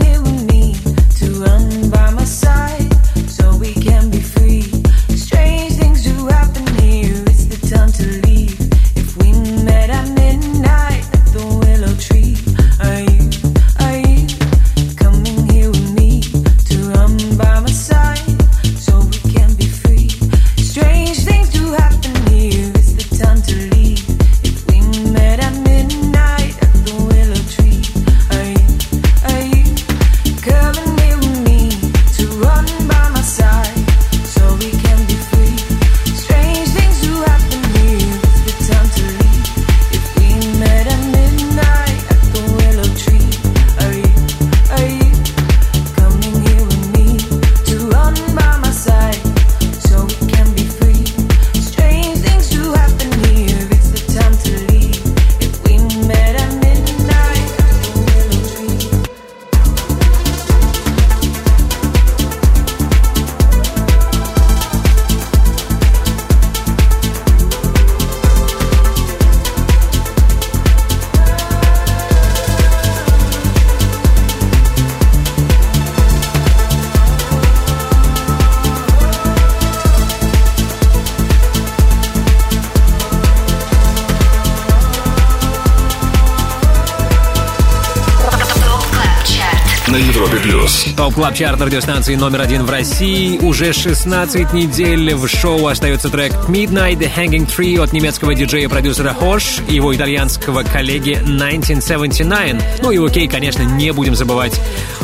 Плюс. 91.15 91.25
TOP 91.25 91.25
Club 91.25 91.33
Chart 91.33 91.61
радиостанции 91.61 92.15
номер 92.15 92.41
один 92.41 92.65
в 92.65 92.69
России. 92.69 93.37
Уже 93.39 93.73
16 93.73 94.53
недель 94.53 95.15
в 95.15 95.27
шоу 95.27 95.67
остается 95.67 96.09
трек 96.09 96.33
Midnight 96.47 96.97
The 96.97 97.09
Hanging 97.15 97.47
Tree 97.47 97.81
от 97.81 97.93
немецкого 97.93 98.35
диджея-продюсера 98.35 99.13
HOSH 99.13 99.59
и 99.69 99.75
его 99.75 99.95
итальянского 99.95 100.63
коллеги 100.63 101.13
1979. 101.13 102.81
Ну 102.81 102.91
и 102.91 102.97
окей, 102.97 103.27
конечно, 103.27 103.63
не 103.63 103.91
будем 103.91 104.13
забывать 104.15 104.59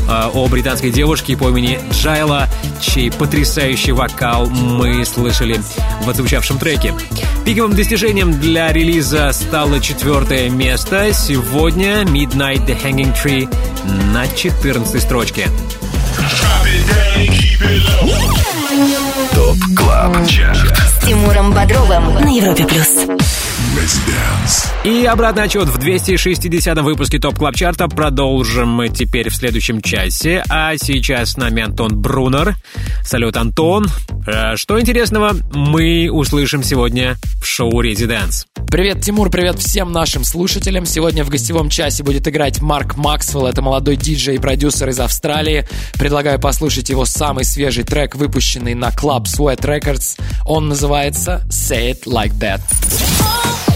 э, 0.07 0.29
о 0.33 0.47
британской 0.47 0.91
девушке 0.91 1.37
по 1.37 1.49
имени 1.49 1.79
Джайла, 1.91 2.47
чей 2.81 3.09
потрясающий 3.09 3.93
вокал 3.93 4.47
мы 4.47 5.05
слышали 5.05 5.59
в 6.03 6.09
отзвучавшем 6.09 6.59
треке. 6.59 6.93
Пиковым 7.45 7.75
достижением 7.75 8.39
для 8.39 8.71
релиза 8.71 9.31
стало 9.31 9.79
четвертое 9.79 10.49
место. 10.49 11.13
Сегодня 11.13 12.03
Midnight 12.03 12.65
The 12.67 12.77
Hanging 12.83 13.15
Tree 13.15 13.49
на 14.13 14.27
14 14.27 15.01
строчке. 15.01 15.47
TOP 19.33 19.57
Club 19.75 20.27
Chart. 20.27 20.77
С 20.77 21.05
Тимуром 21.05 21.53
Бодровым 21.53 22.15
на 22.15 22.35
Европе 22.35 22.65
плюс. 22.65 23.07
И 24.83 25.05
обратный 25.05 25.43
отсчет 25.43 25.67
в 25.67 25.77
260-м 25.77 26.83
выпуске 26.83 27.19
TOP 27.19 27.37
Club 27.37 27.55
Chart 27.55 27.82
а 27.82 27.87
продолжим 27.87 28.69
мы 28.69 28.89
теперь 28.89 29.29
в 29.29 29.35
следующем 29.35 29.81
часе. 29.81 30.43
А 30.49 30.75
сейчас 30.77 31.31
с 31.31 31.37
нами 31.37 31.63
Антон 31.63 31.99
Брунер. 31.99 32.55
Салют, 33.03 33.37
Антон. 33.37 33.87
Э, 34.27 34.55
Что 34.55 34.79
интересного 34.79 35.35
мы 35.53 36.09
услышим 36.11 36.63
сегодня 36.63 37.15
в 37.41 37.45
шоу 37.45 37.81
«ResiDANCE»? 37.81 38.47
Привет, 38.71 39.01
Тимур, 39.01 39.29
привет 39.29 39.59
всем 39.59 39.91
нашим 39.91 40.23
слушателям. 40.23 40.85
Сегодня 40.85 41.25
в 41.25 41.29
гостевом 41.29 41.69
часе 41.69 42.03
будет 42.03 42.25
играть 42.29 42.61
Марк 42.61 42.95
Максвелл. 42.95 43.47
Это 43.47 43.61
молодой 43.61 43.97
диджей 43.97 44.35
и 44.35 44.39
продюсер 44.39 44.87
из 44.87 44.99
Австралии. 45.01 45.67
Предлагаю 45.95 46.39
послушать 46.39 46.89
его 46.89 47.03
самый 47.03 47.43
свежий 47.43 47.83
трек, 47.83 48.15
выпущенный 48.15 48.73
на 48.73 48.87
Club 48.87 49.25
Sweat 49.25 49.59
Records. 49.59 50.17
Он 50.45 50.69
называется 50.69 51.45
«Say 51.49 51.91
It 51.91 52.05
Like 52.05 52.31
That». 52.39 53.70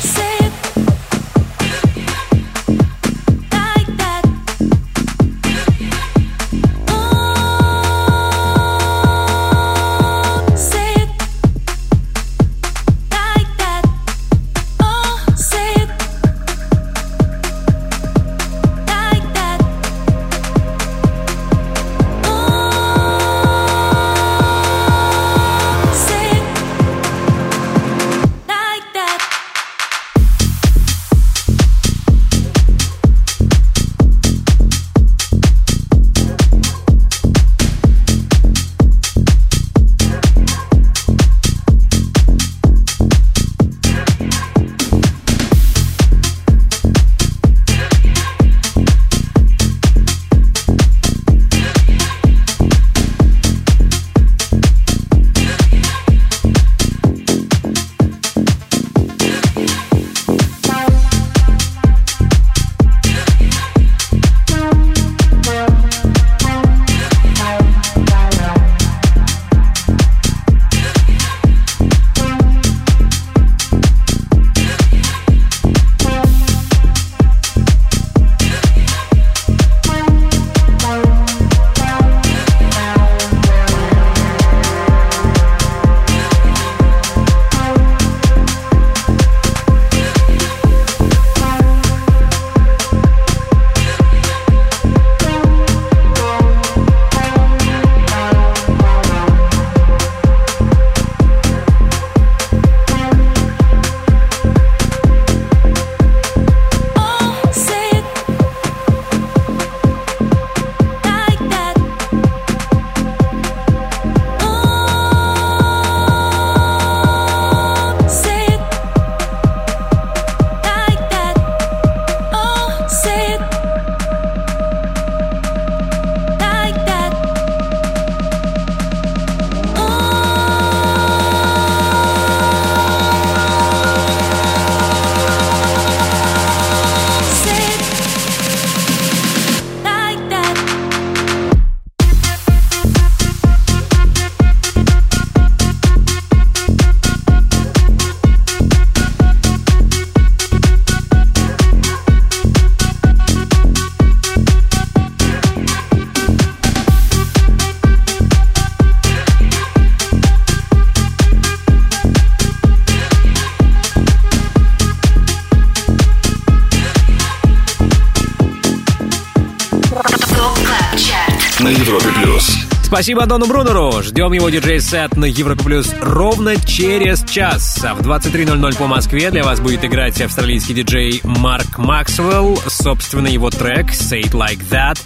Спасибо 173.05 173.27
Дону 173.27 173.45
Брунеру. 173.45 174.01
Ждем 174.01 174.33
его 174.33 174.49
диджей-сет 174.49 175.15
на 175.15 175.25
Европа 175.25 175.63
Плюс 175.63 175.93
ровно 176.01 176.55
через 176.55 177.23
час. 177.23 177.85
А 177.85 177.93
в 177.93 178.01
23.00 178.01 178.77
по 178.79 178.87
Москве 178.87 179.29
для 179.29 179.43
вас 179.43 179.59
будет 179.59 179.85
играть 179.85 180.19
австралийский 180.21 180.73
диджей 180.73 181.21
Марк 181.23 181.77
Максвелл. 181.77 182.57
Собственно, 182.67 183.27
его 183.27 183.51
трек 183.51 183.91
«Say 183.91 184.23
It 184.23 184.31
Like 184.31 184.67
That» 184.71 184.99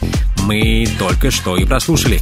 мы 0.46 0.88
только 0.98 1.30
что 1.30 1.58
и 1.58 1.66
прослушали. 1.66 2.22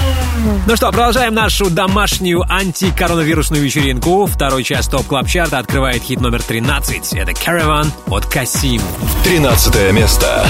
Ну 0.65 0.75
что, 0.75 0.91
продолжаем 0.91 1.33
нашу 1.33 1.69
домашнюю 1.69 2.41
антикоронавирусную 2.47 3.63
вечеринку. 3.63 4.25
Второй 4.25 4.63
час 4.63 4.87
TOP 4.87 5.05
Club 5.05 5.27
Chart 5.27 5.54
а 5.54 5.59
открывает 5.59 6.01
хит 6.01 6.19
номер 6.19 6.41
13. 6.41 7.13
Это 7.13 7.31
Caravan 7.31 7.87
от 8.07 8.25
Касим. 8.25 8.81
13 9.23 9.91
место. 9.91 10.45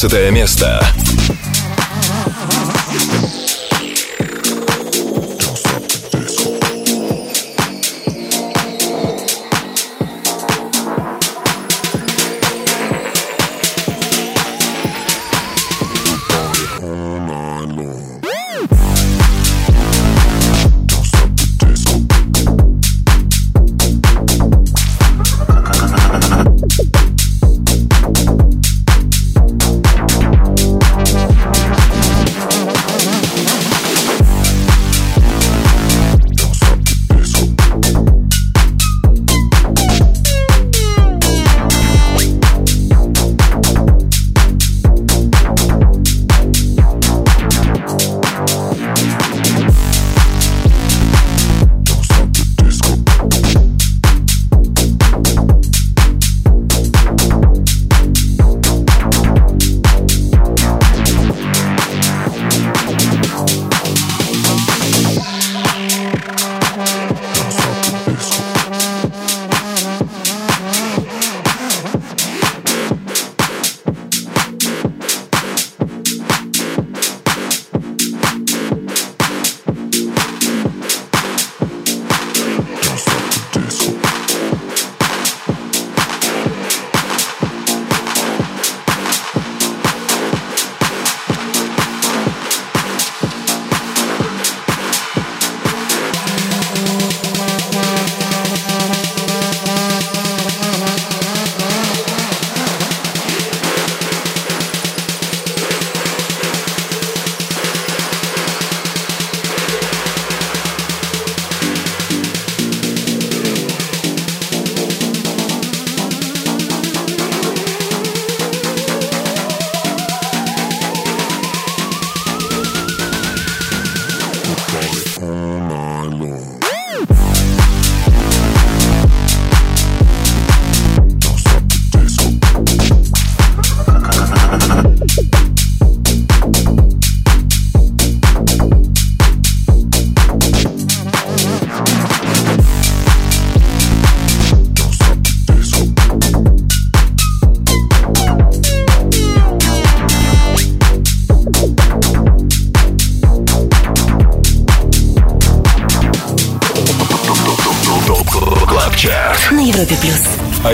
12 0.00 0.30
место. 0.30 0.87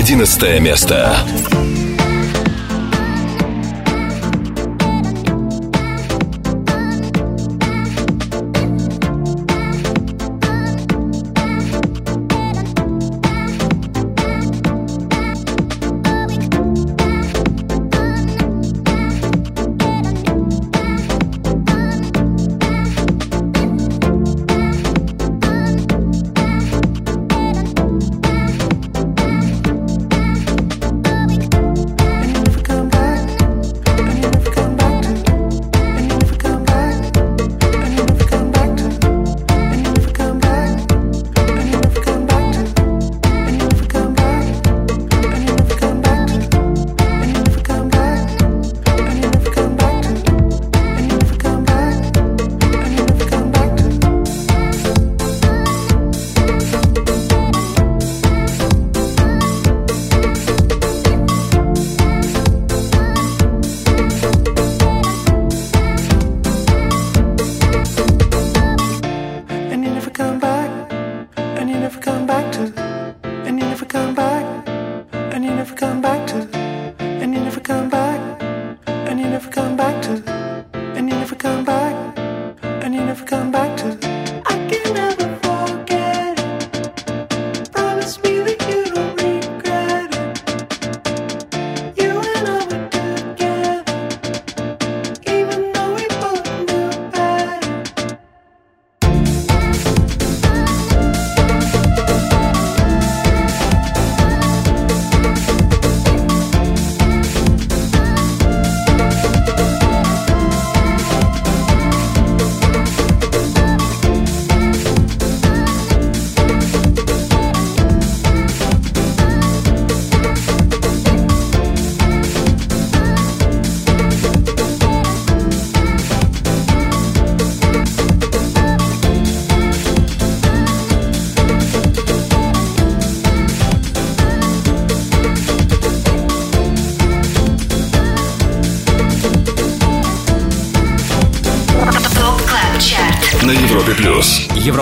11 0.05 0.61
место. 0.61 1.17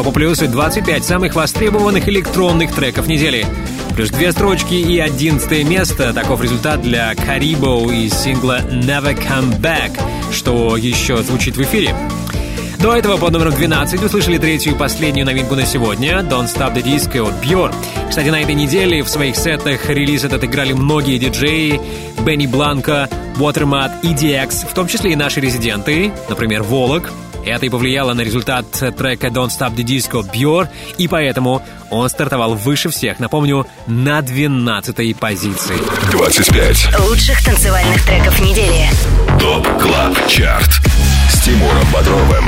Европа 0.02 0.18
плюс 0.18 0.42
и 0.42 0.48
25 0.48 1.04
самых 1.04 1.36
востребованных 1.36 2.08
электронных 2.08 2.74
треков 2.74 3.06
недели. 3.06 3.46
Плюс 3.94 4.10
две 4.10 4.32
строчки 4.32 4.74
и 4.74 4.98
одиннадцатое 4.98 5.62
место. 5.62 6.12
Таков 6.12 6.42
результат 6.42 6.82
для 6.82 7.14
Карибо 7.14 7.88
из 7.88 8.12
сингла 8.12 8.62
Never 8.62 9.16
Come 9.16 9.60
Back, 9.60 9.92
что 10.32 10.76
еще 10.76 11.18
звучит 11.18 11.56
в 11.56 11.62
эфире. 11.62 11.94
До 12.80 12.96
этого 12.96 13.16
под 13.16 13.30
номером 13.30 13.54
12 13.54 14.02
услышали 14.02 14.38
третью 14.38 14.72
и 14.72 14.76
последнюю 14.76 15.24
новинку 15.24 15.54
на 15.54 15.64
сегодня 15.64 16.18
Don't 16.18 16.52
Stop 16.52 16.74
the 16.74 16.82
Disco 16.82 17.28
от 17.28 17.34
Björk. 17.40 17.72
Кстати, 18.08 18.28
на 18.28 18.42
этой 18.42 18.56
неделе 18.56 19.04
в 19.04 19.08
своих 19.08 19.36
сетах 19.36 19.88
релиз 19.88 20.24
этот 20.24 20.42
играли 20.42 20.72
многие 20.72 21.18
диджеи 21.18 21.80
Бенни 22.26 22.48
Бланко, 22.48 23.08
Watermat, 23.36 24.02
EDX, 24.02 24.66
в 24.68 24.74
том 24.74 24.88
числе 24.88 25.12
и 25.12 25.16
наши 25.16 25.38
резиденты, 25.38 26.12
например, 26.28 26.64
Волок. 26.64 27.12
Это 27.44 27.66
и 27.66 27.68
повлияло 27.68 28.12
на 28.14 28.20
результат 28.20 28.70
трека 28.70 29.28
Don't 29.28 29.48
Stop 29.48 29.74
the 29.74 29.84
Disco 29.84 30.22
Björk, 30.22 30.68
и 30.98 31.08
поэтому 31.08 31.62
он 31.90 32.08
стартовал 32.08 32.54
выше 32.54 32.88
всех, 32.88 33.18
напомню, 33.18 33.66
на 33.86 34.22
12 34.22 35.16
позиции. 35.16 35.76
25. 36.12 37.00
Лучших 37.00 37.44
танцевальных 37.44 38.04
треков 38.04 38.40
недели. 38.40 38.88
ТОП 39.38 39.66
КЛАБ 39.80 40.28
ЧАРТ 40.28 40.70
с 41.30 41.44
Тимуром 41.44 41.86
Бодровым. 41.92 42.44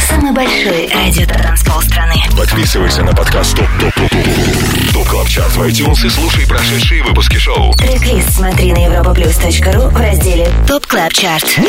Самый 0.00 0.32
большой 0.32 0.88
радио-транспол 0.92 1.80
страны. 1.82 2.16
Подписывайся 2.36 3.02
на 3.02 3.14
подкаст 3.14 3.56
ТОП 3.56 3.68
ТОП 3.80 3.94
ТОП 3.94 4.10
ТОП 4.10 4.65
КЛАБ 5.08 5.28
ЧАРТ 5.28 5.52
в 5.52 5.62
iTunes 5.62 6.06
и 6.06 6.10
слушай 6.10 6.46
прошедшие 6.46 7.02
выпуски 7.02 7.36
шоу. 7.36 7.72
Трек-лист 7.74 8.34
смотри 8.34 8.72
на 8.72 8.86
europaplus.ru 8.86 9.90
в 9.90 9.96
разделе 9.96 10.50
TOP 10.66 10.86
Club 10.86 11.12
Chart. 11.12 11.60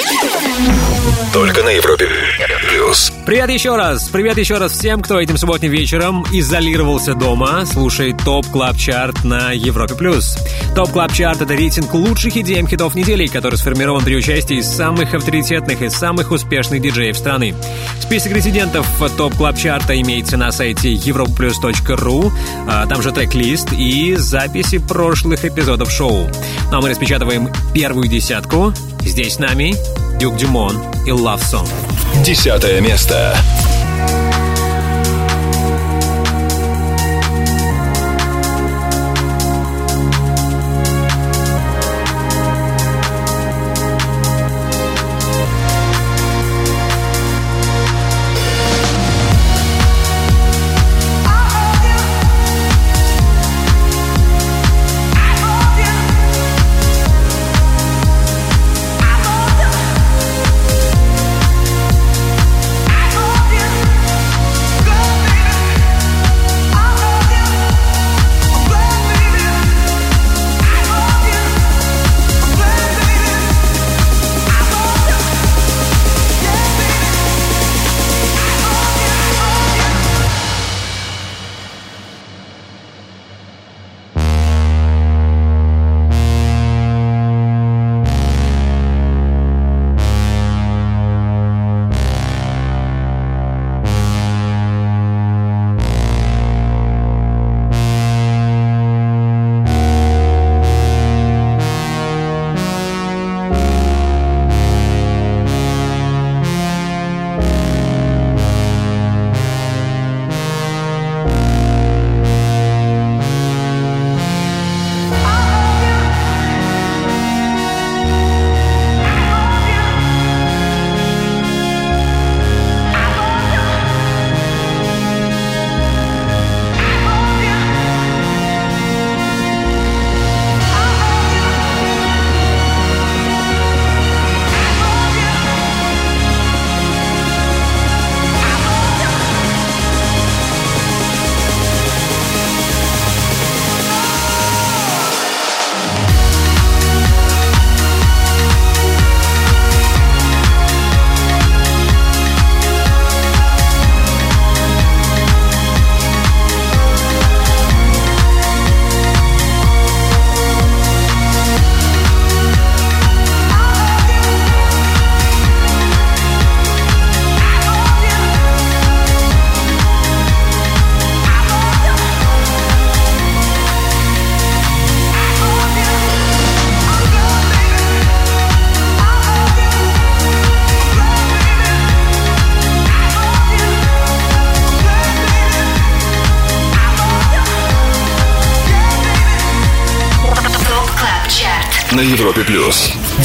Только 1.34 1.62
на 1.64 1.70
Европе 1.70 2.08
плюс. 2.70 3.12
Привет 3.26 3.50
еще 3.50 3.76
раз! 3.76 4.10
Привет 4.10 4.38
еще 4.38 4.58
раз 4.58 4.72
всем, 4.72 5.02
кто 5.02 5.20
этим 5.20 5.38
субботним 5.38 5.72
вечером 5.72 6.26
изолировался 6.32 7.14
дома, 7.14 7.66
слушает 7.66 8.18
TOP 8.24 8.48
Club 8.48 8.78
Chart 8.78 9.24
на 9.24 9.52
Европе+. 9.52 9.96
плюс. 9.96 10.38
ТОП 10.78 10.92
Клаб 10.92 11.12
Чарт— 11.12 11.42
это 11.42 11.56
рейтинг 11.56 11.92
лучших 11.96 12.36
EDM 12.38 12.70
хитов 12.70 12.94
недели, 12.94 13.26
который 13.26 13.56
сформирован 13.56 14.04
при 14.04 14.16
участии 14.16 14.62
самых 14.62 15.16
авторитетных 15.16 15.82
и 15.82 15.90
самых 15.90 16.30
успешных 16.30 16.84
диджеев 16.84 17.18
страны. 17.18 17.56
Список 18.00 18.34
резидентов 18.34 18.88
TOP 19.18 19.34
Club 19.34 19.58
Chart 19.58 19.93
а 19.93 20.00
имеется 20.00 20.38
на 20.38 20.52
сайте 20.52 20.94
europaplus.ru, 20.94 22.32
а, 22.70 22.86
там 22.86 23.02
же 23.02 23.12
трек-лист 23.12 23.74
и 23.74 24.18
записи 24.18 24.78
прошлых 24.78 25.46
эпизодов 25.46 25.90
шоу. 25.90 26.30
Ну 26.72 26.78
а 26.78 26.80
мы 26.80 26.90
распечатываем 26.90 27.50
первую 27.74 28.08
десятку. 28.08 28.72
Здесь 29.02 29.34
с 29.34 29.40
нами 29.40 29.74
Дюк 30.20 30.38
Дюмон 30.38 30.78
и 31.08 31.10
Love 31.10 31.42
Song. 31.42 31.68
Десятое 32.24 32.82
место. 32.82 33.36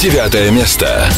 Девятое 0.02 0.50
место. 0.50 1.08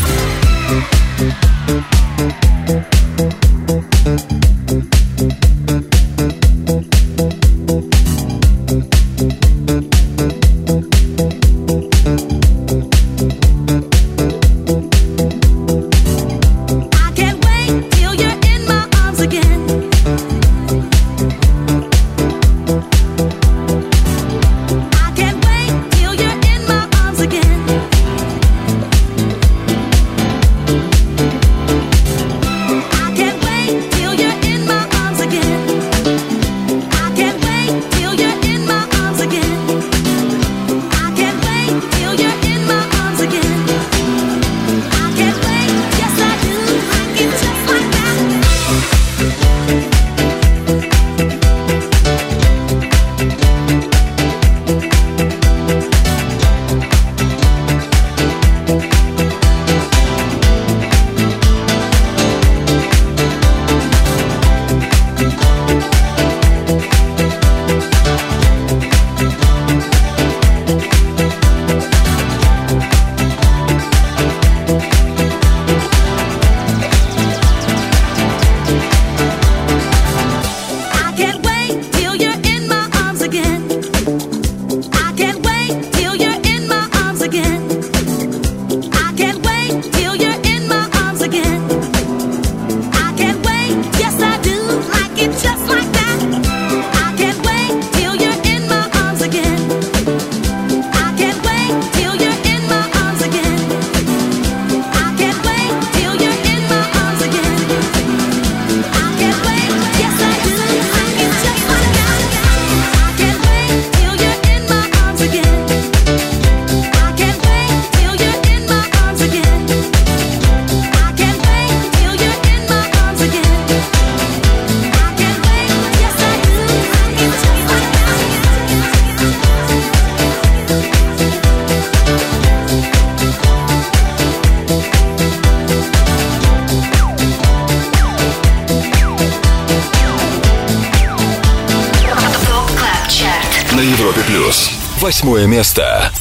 Восьмое 145.23 145.47
место. 145.47 146.11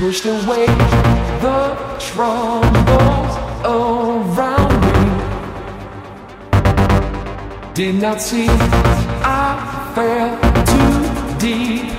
pushed 0.00 0.24
away 0.24 0.64
the 1.44 1.76
troubles 1.98 3.36
around 3.66 4.80
me. 4.86 5.00
Did 7.74 7.96
not 8.00 8.22
see 8.22 8.46
I 8.48 9.92
fell 9.94 10.38
too 10.70 11.02
deep. 11.38 11.90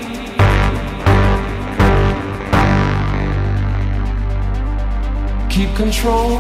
Keep 5.51 5.75
control 5.75 6.39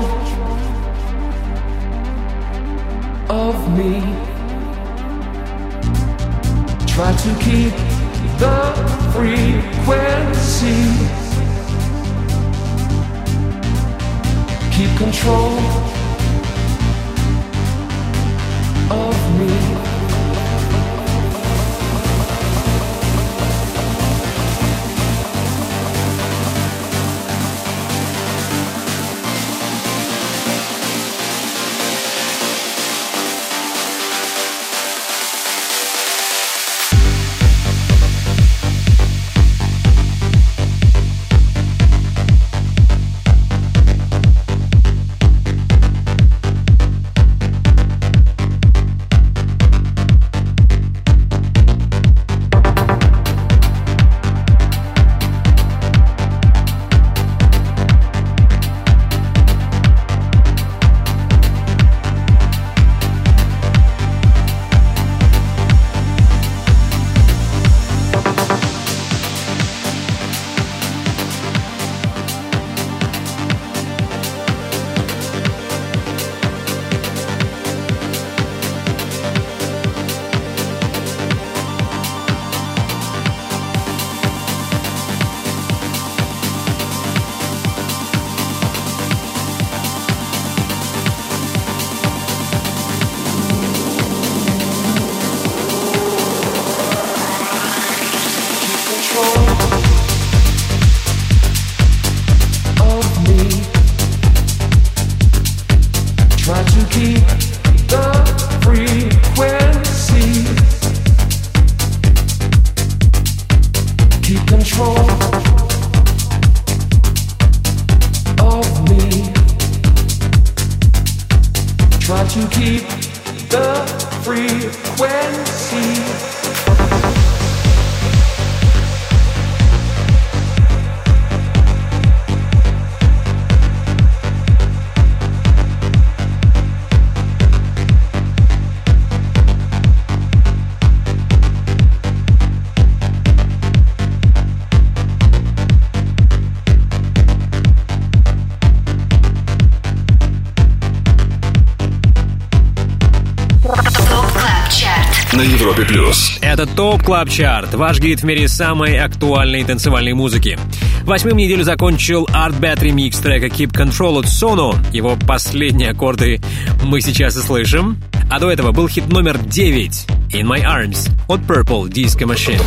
Club 157.06 157.30
Chart, 157.30 157.72
ваш 157.74 158.00
гид 158.00 158.22
в 158.22 158.24
мире 158.24 158.48
самой 158.48 158.98
актуальной 158.98 159.62
танцевальной 159.62 160.12
музыки. 160.12 160.58
Восьмым 161.04 161.36
неделю 161.36 161.62
закончил 161.62 162.24
ARTBAT 162.32 162.82
ремикс 162.82 163.18
трека 163.18 163.46
Keep 163.46 163.70
Control 163.70 164.18
от 164.18 164.24
Sono. 164.24 164.76
Его 164.92 165.16
последние 165.24 165.90
аккорды 165.90 166.40
мы 166.82 167.00
сейчас 167.00 167.36
и 167.36 167.42
слышим. 167.42 168.02
А 168.28 168.40
до 168.40 168.50
этого 168.50 168.72
был 168.72 168.88
хит 168.88 169.06
номер 169.06 169.38
9 169.38 170.06
In 170.32 170.48
My 170.48 170.64
Arms 170.64 171.08
от 171.28 171.42
Purple 171.42 171.88
Disco 171.88 172.26
Machine. 172.26 172.60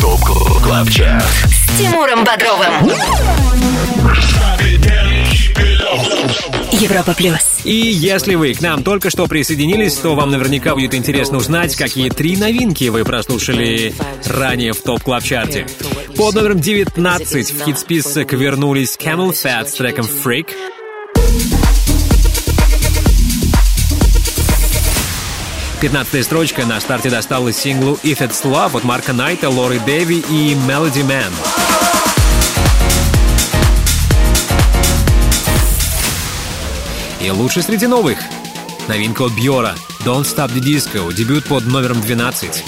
TOP 0.00 0.20
Club 0.64 0.90
Chart. 0.90 1.24
С 1.46 1.78
Тимуром 1.78 2.24
Бодровым 2.24 2.90
Европа 6.72 7.14
Плюс 7.14 7.60
И 7.64 7.74
если 7.74 8.34
вы 8.34 8.54
к 8.54 8.60
нам 8.60 8.82
только 8.82 9.10
что 9.10 9.26
присоединились, 9.26 9.94
то 9.96 10.14
вам 10.14 10.30
наверняка 10.30 10.74
будет 10.74 10.94
интересно 10.94 11.38
узнать, 11.38 11.76
какие 11.76 12.10
три 12.10 12.36
новинки 12.36 12.88
вы 12.88 13.04
прослушали 13.04 13.94
ранее 14.26 14.72
в 14.72 14.82
TOP 14.82 15.02
Club 15.02 15.22
Chart 15.22 15.53
е. 15.53 15.66
Под 16.16 16.34
номером 16.34 16.60
19 16.60 17.52
в 17.52 17.64
хит-список 17.64 18.32
вернулись 18.32 18.96
CamelPhat 18.96 19.68
с 19.68 19.74
треком 19.74 20.06
Freak. 20.06 20.48
Пятнадцатая 25.80 26.22
строчка 26.22 26.64
на 26.64 26.80
старте 26.80 27.10
досталась 27.10 27.58
синглу 27.58 27.98
If 28.02 28.18
It's 28.18 28.42
Love 28.44 28.76
от 28.76 28.84
Марка 28.84 29.12
Найта, 29.12 29.50
Лори 29.50 29.78
Дэви 29.84 30.24
и 30.30 30.56
Melody 30.66 31.06
Man. 31.06 31.93
и 37.26 37.30
лучший 37.30 37.62
среди 37.62 37.86
новых. 37.86 38.18
Новинка 38.88 39.22
от 39.22 39.32
Бьора 39.32 39.74
«Don't 40.04 40.24
Stop 40.24 40.52
the 40.52 40.60
Disco», 40.60 41.12
дебют 41.12 41.44
под 41.44 41.66
номером 41.66 42.00
12. 42.00 42.64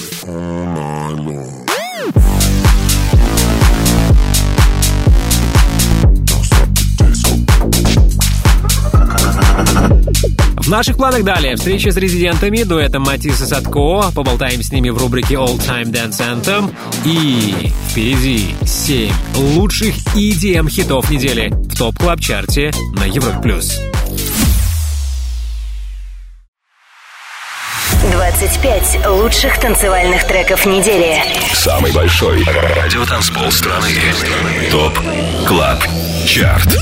В 10.66 10.68
наших 10.68 10.96
планах 10.96 11.22
далее 11.22 11.54
встреча 11.54 11.92
с 11.92 11.96
резидентами, 11.96 12.64
дуэтом 12.64 13.02
Matisse 13.02 13.46
Sadko, 13.46 14.10
поболтаем 14.14 14.62
с 14.62 14.72
ними 14.72 14.90
в 14.90 14.98
рубрике 14.98 15.34
All 15.34 15.56
Time 15.58 15.92
Dance 15.92 16.18
Anthem 16.18 16.74
и 17.04 17.72
впереди 17.90 18.54
7 18.64 19.12
лучших 19.36 19.94
EDM 20.16 20.68
хитов 20.68 21.08
недели 21.08 21.50
в 21.50 21.78
Top 21.78 22.00
Club 22.00 22.29
Chart 22.29 22.65
е 22.65 22.72
на 22.94 23.04
Европе+. 23.04 23.38
плюс. 23.40 23.78
25 28.38 29.06
лучших 29.06 29.58
танцевальных 29.58 30.26
треков 30.26 30.66
недели. 30.66 31.22
Самый 31.54 31.90
большой 31.90 32.44
радиотанцпол 32.44 33.50
страны. 33.50 33.88
Top 34.70 34.98
Club 35.46 35.82
Chart. 36.26 36.76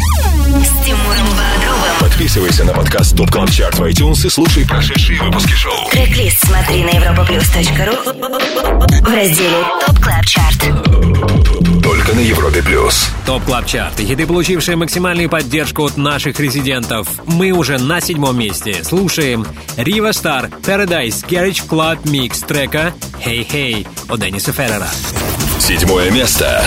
Подписывайся 2.01 2.65
на 2.65 2.73
подкаст 2.73 3.15
Top 3.15 3.31
Club 3.31 3.49
Chart 3.49 3.77
в 3.77 3.83
iTunes 3.83 4.27
и 4.27 4.31
слушай 4.31 4.67
прошедшие 4.67 5.21
выпуски 5.21 5.53
шоу. 5.53 5.91
Трек-лист 5.91 6.47
смотри 6.47 6.85
на 6.85 6.91
europaplus.ru 6.91 9.03
в 9.03 9.15
разделе 9.15 9.63
Top 9.87 10.01
Club 10.01 10.25
Chart. 10.25 11.83
Только 11.83 12.15
на 12.15 12.21
Европе 12.21 12.63
Плюс. 12.63 13.11
Top 13.27 13.45
Club 13.45 13.67
Chart. 13.67 13.99
Хиты, 13.99 14.27
получившие 14.27 14.77
максимальную 14.77 15.29
поддержку 15.29 15.85
от 15.85 15.97
наших 15.97 16.39
резидентов. 16.41 17.09
Мы 17.27 17.51
уже 17.51 17.79
на 17.79 18.01
седьмом 18.01 18.39
месте. 18.39 18.83
Слушаем 18.85 19.47
Рива 19.77 20.13
Стар, 20.13 20.51
Paradise, 20.63 21.27
Garage 21.27 21.67
Club 21.69 22.09
Микс 22.11 22.41
трека 22.41 22.95
«Hey 23.25 23.47
Hey» 23.47 23.87
от 24.09 24.21
Денниса 24.21 24.53
Феррера. 24.53 24.89
Седьмое 25.59 26.11
место. 26.11 26.65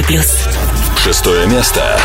Европе+. 0.00 0.02
плюс. 0.02 0.48
Шестое 1.02 1.46
место. 1.46 1.98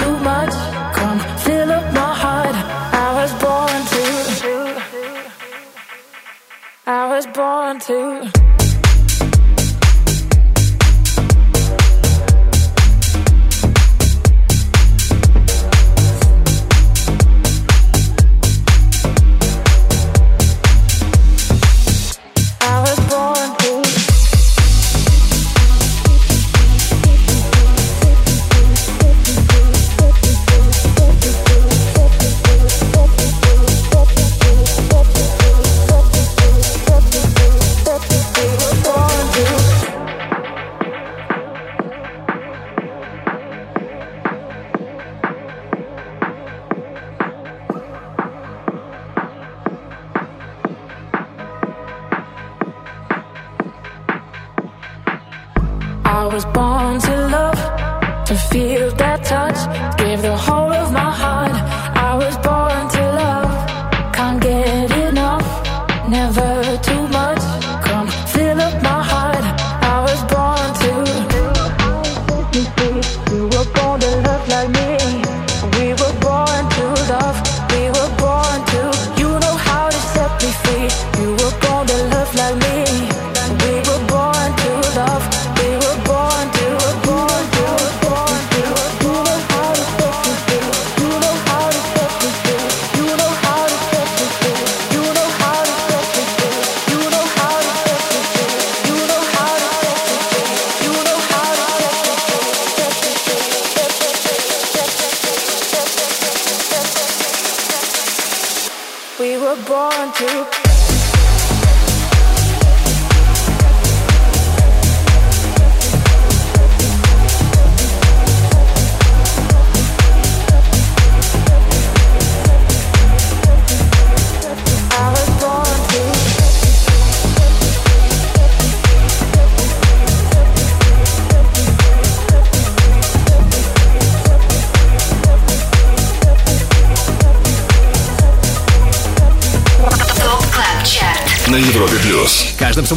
Too 0.00 0.16
much. 0.30 0.54
Come 0.98 1.18
fill 1.44 1.70
up 1.78 1.86
my 1.92 2.12
heart. 2.22 2.56
I 3.06 3.08
was 3.18 3.32
born 3.44 3.80
to, 3.92 4.04
I 6.86 7.02
was 7.12 7.26
born 7.38 7.78
to. 7.88 8.39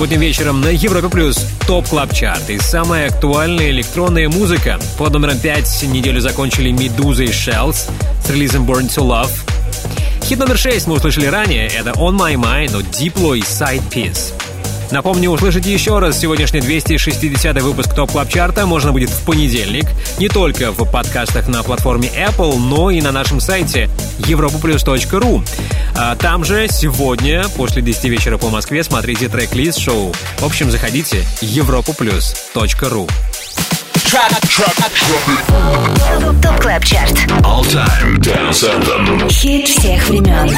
Субботним 0.04 0.20
вечером 0.20 0.60
на 0.60 0.68
Европе 0.68 1.08
Плюс 1.08 1.38
Top 1.66 1.88
Club 1.88 2.14
Chart 2.14 2.50
и 2.50 2.60
самая 2.60 3.08
актуальная 3.08 3.70
электронная 3.70 4.28
музыка. 4.28 4.78
Под 4.98 5.14
номером 5.14 5.40
5 5.40 5.84
неделю 5.84 6.20
закончили 6.20 6.72
Медуза 6.72 7.24
и 7.24 7.28
Shells 7.28 7.90
с 8.22 8.30
релизом 8.30 8.70
Born 8.70 8.90
to 8.90 9.02
Love. 9.02 9.32
Хит 10.26 10.40
номер 10.40 10.58
6 10.58 10.88
мы 10.88 10.96
услышали 10.96 11.28
ранее, 11.28 11.68
это 11.68 11.92
On 11.92 12.18
My 12.18 12.34
Mind 12.34 12.78
от 12.78 12.84
Diplo 12.88 13.38
и 13.38 13.44
Sidepiece. 13.44 14.34
Напомню, 14.92 15.30
услышать 15.30 15.66
еще 15.66 15.98
раз 16.00 16.20
сегодняшний 16.20 16.60
260 16.60 17.62
выпуск 17.62 17.96
Top 17.96 18.12
Club 18.12 18.28
Chart 18.28 18.59
а 18.59 18.66
можно 18.66 18.92
будет 18.92 19.10
в 19.10 19.26
понедельник, 19.26 19.86
не 20.20 20.28
только 20.28 20.74
в 20.74 20.86
подкастах 20.86 21.48
на 21.48 21.64
платформе 21.64 22.10
Apple, 22.10 22.60
но 22.60 22.92
и 22.92 23.00
на 23.00 23.14
нашем 23.14 23.40
сайте 23.40 23.90
europaplus.ru. 24.20 25.44
А 25.96 26.16
там 26.16 26.44
же 26.44 26.68
сегодня, 26.70 27.44
после 27.56 27.82
10 27.82 28.06
вечера 28.06 28.38
по 28.38 28.50
Москве, 28.50 28.84
смотрите 28.84 29.30
трек-лист 29.30 29.80
шоу. 29.80 30.14
В 30.40 30.46
общем, 30.46 30.72
заходите 30.72 31.26
europaplus.ru. 31.42 33.10
Top 36.42 36.62
Club 36.62 36.86
Chart. 36.86 37.14
All 37.42 37.64
Time 37.64 38.18
Dance 38.18 38.64
Anthem. 38.64 39.30
Хит 39.30 39.68
всех 39.68 40.08
времен. 40.08 40.56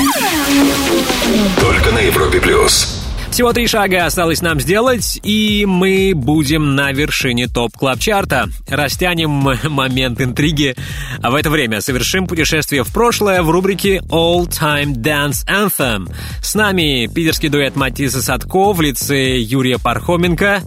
Только 1.60 1.92
на 1.92 2.00
Европе 2.00 2.40
плюс. 2.40 2.95
Всего 3.36 3.52
три 3.52 3.68
шага 3.68 4.06
осталось 4.06 4.42
нам 4.42 4.62
сделать, 4.62 5.20
и 5.22 5.66
мы 5.68 6.14
будем 6.16 6.74
на 6.74 6.94
вершине 6.94 7.50
Top 7.50 7.76
Club 7.76 8.00
Chart 8.00 8.40
а 8.40 8.48
Растянем 8.70 9.30
момент 9.30 10.22
интриги, 10.22 10.74
а 11.22 11.32
в 11.32 11.36
это 11.36 11.50
время 11.50 11.82
совершим 11.82 12.28
путешествие 12.28 12.86
в 12.86 12.94
прошлое 12.94 13.44
в 13.44 13.50
рубрике 13.50 13.98
All 14.08 14.48
Time 14.48 14.94
Dance 14.94 15.46
Anthem. 15.50 16.10
С 16.42 16.56
нами 16.56 17.10
питерский 17.14 17.50
дуэт 17.50 17.76
Матисса 17.76 18.22
Садко 18.22 18.72
в 18.72 18.80
лице 18.80 19.38
Юрия 19.38 19.80
Пархоменко. 19.80 20.62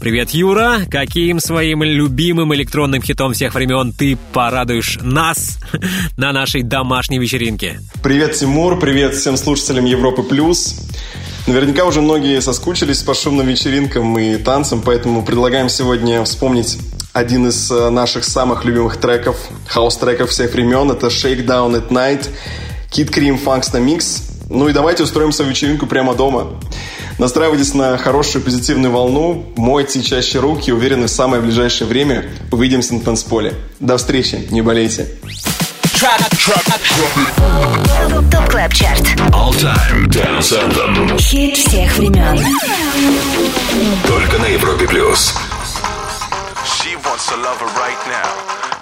Привет, 0.00 0.30
Юра! 0.30 0.82
Каким 0.88 1.40
своим 1.40 1.82
любимым 1.82 2.54
электронным 2.54 3.02
хитом 3.02 3.32
всех 3.32 3.56
времен 3.56 3.92
ты 3.92 4.16
порадуешь 4.32 4.96
нас 5.02 5.58
на 6.16 6.30
нашей 6.30 6.62
домашней 6.62 7.18
вечеринке? 7.18 7.80
Привет, 8.00 8.34
Тимур, 8.34 8.78
привет 8.78 9.16
всем 9.16 9.36
слушателям 9.36 9.86
Европы 9.86 10.22
Плюс. 10.22 10.86
Наверняка 11.46 11.84
уже 11.84 12.00
многие 12.00 12.40
соскучились 12.40 13.02
по 13.02 13.14
шумным 13.14 13.48
вечеринкам 13.48 14.16
и 14.16 14.36
танцам, 14.36 14.80
поэтому 14.80 15.24
предлагаем 15.24 15.68
сегодня 15.68 16.22
вспомнить 16.22 16.78
один 17.12 17.48
из 17.48 17.68
э, 17.70 17.90
наших 17.90 18.24
самых 18.24 18.64
любимых 18.64 18.96
треков, 18.98 19.36
хаус-треков 19.66 20.30
всех 20.30 20.52
времен. 20.54 20.90
Это 20.92 21.08
Shakedown 21.08 21.74
At 21.74 21.88
Night, 21.88 22.28
Kid 22.92 23.10
Creme 23.10 23.42
Funksta 23.42 23.84
Mix. 23.84 24.22
Ну 24.48 24.68
и 24.68 24.72
давайте 24.72 25.02
устроим 25.02 25.32
свою 25.32 25.50
вечеринку 25.50 25.86
прямо 25.86 26.14
дома. 26.14 26.60
Настраивайтесь 27.18 27.74
на 27.74 27.98
хорошую 27.98 28.44
позитивную 28.44 28.92
волну, 28.92 29.44
мойте 29.56 30.00
чаще 30.02 30.38
руки, 30.38 30.72
уверены, 30.72 31.06
в 31.06 31.10
самое 31.10 31.42
ближайшее 31.42 31.88
время 31.88 32.30
увидимся 32.52 32.94
на 32.94 33.00
танцполе. 33.00 33.54
До 33.80 33.96
встречи, 33.96 34.46
не 34.50 34.62
болейте. 34.62 35.08
ТОП 38.31 38.49
Клаб 38.49 38.73
Чарт. 38.73 39.05
All 39.33 39.53
Time 39.53 40.07
Dance 40.07 40.51
Anthem. 40.53 41.17
Хит 41.17 41.57
всех 41.57 41.91
времен. 41.97 42.37
Только 44.07 44.37
на 44.39 44.45
Европе 44.45 44.87
плюс. 44.87 45.33
She 46.65 46.95
wants 47.03 47.31
a 47.31 47.37
lover 47.37 47.67
right 47.77 48.01
now, 48.07 48.31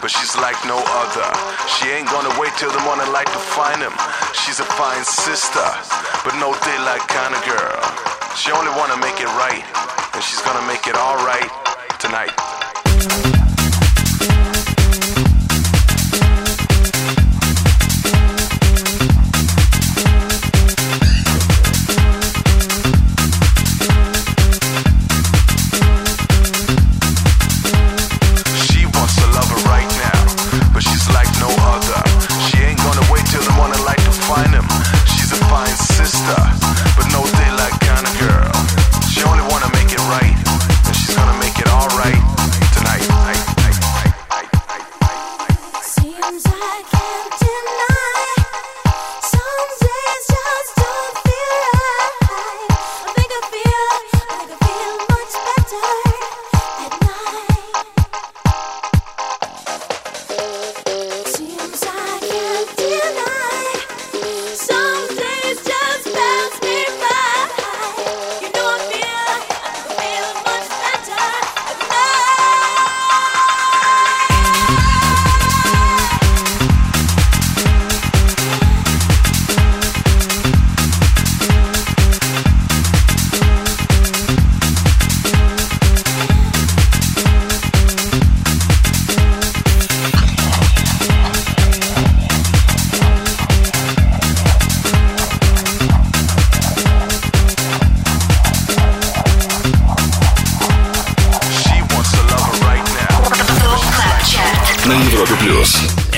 but 0.02 0.12
she's 0.12 0.36
like 0.38 0.58
no 0.66 0.78
other. 0.78 1.28
She 1.68 1.90
ain't 1.90 2.10
gonna 2.10 2.34
wait 2.40 2.54
till 2.58 2.72
the 2.72 2.82
morning 2.82 3.12
light 3.12 3.28
to 3.28 3.40
find 3.40 3.82
him. 3.82 3.94
She's 4.34 4.60
a 4.60 4.68
fine 4.78 5.04
sister, 5.04 5.66
but 6.24 6.36
no 6.36 6.54
daylight 6.66 7.06
kind 7.08 7.34
of 7.34 7.42
girl. 7.46 7.82
She 8.36 8.52
only 8.52 8.72
wanna 8.78 8.98
make 8.98 9.20
it 9.20 9.32
right, 9.40 9.64
and 10.14 10.24
she's 10.24 10.42
gonna 10.42 10.66
make 10.68 10.88
it 10.88 10.96
all 10.96 11.18
right 11.26 11.50
tonight. 12.00 12.34
Sister, 36.31 36.60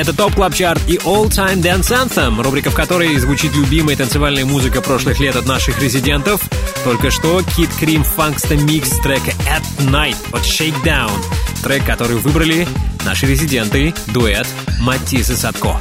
Это 0.02 0.12
Top 0.12 0.34
Club 0.34 0.52
Chart 0.52 0.82
и 0.88 0.96
All 0.96 1.28
Time 1.28 1.62
Dance 1.62 1.92
Anthem, 1.92 2.42
рубрика 2.42 2.70
в 2.70 2.74
которой 2.74 3.16
звучит 3.18 3.54
любимая 3.54 3.94
танцевальная 3.94 4.44
музыка 4.44 4.80
прошлых 4.80 5.20
лет 5.20 5.36
от 5.36 5.46
наших 5.46 5.80
резидентов. 5.80 6.42
Только 6.82 7.12
что 7.12 7.38
Kid 7.38 7.70
Creme 7.80 8.04
Funksta 8.16 8.56
Mix 8.56 8.86
с 8.86 8.98
трека 8.98 9.30
At 9.48 9.62
Night 9.92 10.16
от 10.32 10.42
Shakedown. 10.42 11.12
Трек, 11.62 11.86
который 11.86 12.16
выбрали 12.16 12.66
наши 13.04 13.26
резиденты, 13.26 13.94
дуэт 14.08 14.48
Матис 14.80 15.30
и 15.30 15.36
Садко. 15.36 15.80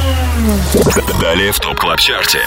Далее 1.19 1.51
в 1.51 1.59
Top 1.59 1.77
Club 1.77 1.99
Chart 1.99 2.29
е. 2.29 2.41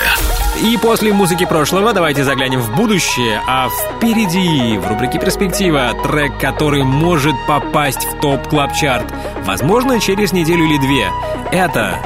И 0.63 0.77
после 0.77 1.13
музыки 1.13 1.45
прошлого 1.45 1.93
давайте 1.93 2.25
заглянем 2.25 2.61
в 2.61 2.75
будущее, 2.75 3.41
а 3.47 3.69
впереди 3.69 4.79
в 4.79 4.87
рубрике 4.89 5.19
«Перспектива» 5.19 5.93
трек, 6.03 6.39
который 6.39 6.83
может 6.83 7.35
попасть 7.47 8.05
в 8.05 8.21
Top 8.21 8.47
Club 8.49 8.75
Chart 8.75 9.13
возможно, 9.45 10.01
через 10.01 10.33
неделю 10.33 10.65
или 10.65 10.79
две. 10.79 11.11
Это 11.53 11.99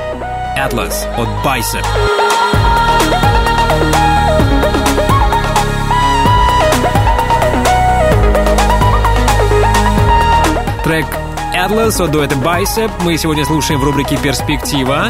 Atlas 0.58 1.06
от 1.16 1.28
Bicep. 1.44 1.84
Трек 10.84 11.06
Atlas 11.54 12.02
от 12.02 12.10
дуэта 12.10 12.34
Bicep 12.34 12.90
мы 13.04 13.16
сегодня 13.18 13.44
слушаем 13.44 13.80
в 13.80 13.84
рубрике 13.84 14.16
«Перспектива». 14.16 15.08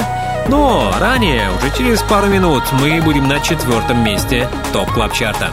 Но 0.49 0.95
ранее, 0.99 1.51
уже 1.51 1.71
через 1.77 2.01
пару 2.01 2.27
минут, 2.29 2.65
мы 2.73 3.01
будем 3.03 3.29
на 3.29 3.39
четвертом 3.41 4.03
месте 4.03 4.49
Top 4.73 4.91
Club 4.91 5.13
Chart 5.13 5.44
а 5.44 5.51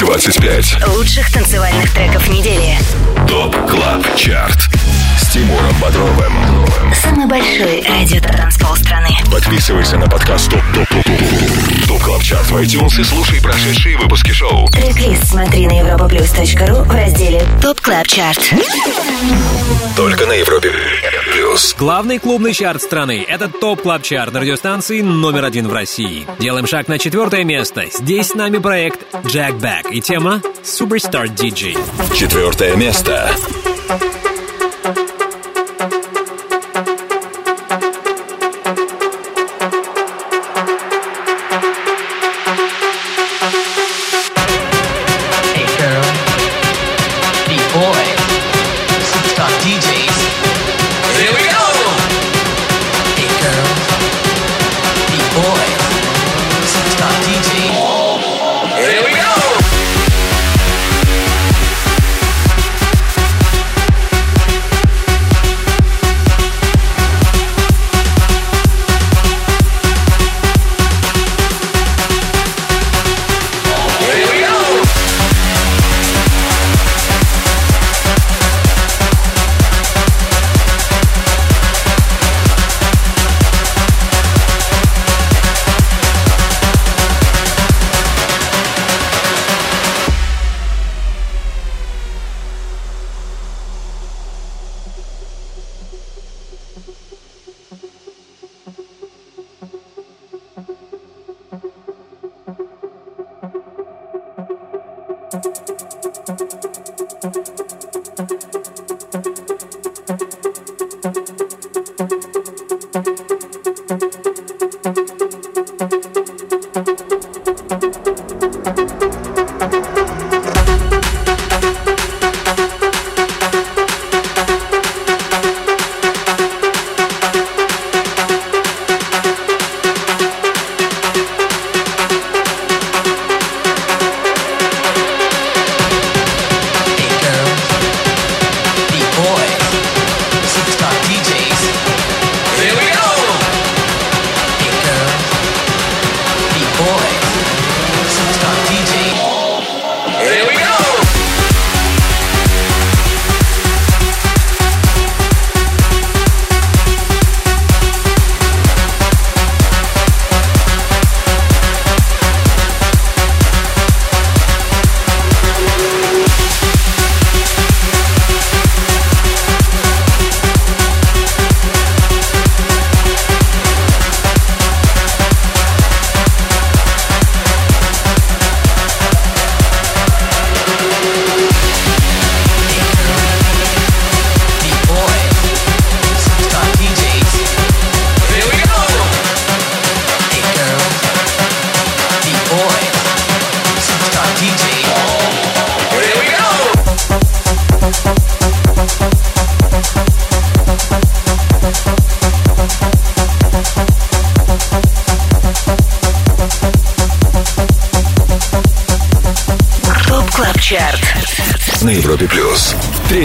25 0.00 0.88
Лучших 0.88 1.32
танцевальных 1.32 1.92
треков 1.94 2.28
недели. 2.28 2.76
Top 3.28 3.54
Club 3.70 4.16
Chart. 4.16 4.79
С 5.30 5.32
Тимуром 5.32 5.72
Бодровым. 5.80 6.32
Самый 6.92 7.24
большой 7.28 7.84
радиотанцпол 7.86 8.74
страны. 8.74 9.10
Подписывайся 9.30 9.96
на 9.96 10.08
подкаст 10.08 10.50
Top 10.50 10.60
Top 10.74 10.88
Top 10.88 11.04
Top 11.04 11.86
Top 11.86 12.02
Club 12.02 12.22
Chart 12.24 12.50
в 12.50 12.56
iTunes 12.56 13.00
и 13.00 13.04
слушай 13.04 13.40
прошедшие 13.40 13.96
выпуски 13.96 14.32
шоу. 14.32 14.66
Трек-лист 14.72 15.28
смотри 15.28 15.68
на 15.68 15.78
europaplus.ru 15.78 16.82
в 16.82 16.90
разделе 16.90 17.44
Top 17.62 17.80
Club 17.80 18.08
Chart. 18.08 18.40
Только 19.94 20.26
на 20.26 20.32
Европе 20.32 20.72
плюс. 21.32 21.76
Главный 21.78 22.18
клубный 22.18 22.52
чарт 22.52 22.82
страны— 22.82 23.24
это 23.28 23.48
топ 23.48 23.82
клаб 23.82 24.02
чарт 24.02 24.34
на 24.34 24.40
радиостанции 24.40 25.00
номер 25.00 25.44
один 25.44 25.68
в 25.68 25.72
России. 25.72 26.26
Делаем 26.40 26.66
шаг 26.66 26.88
на 26.88 26.98
четвертое 26.98 27.44
место. 27.44 27.84
Здесь 27.92 28.30
с 28.30 28.34
нами 28.34 28.58
проект 28.58 28.98
Jack 29.26 29.60
Back 29.60 29.92
и 29.92 30.00
тема 30.00 30.42
Superstar 30.64 31.26
DJ. 31.26 31.78
Четвертое 32.16 32.74
место. 32.74 33.30
Hey 34.82 35.19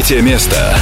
Третье 0.07 0.21
место. 0.21 0.74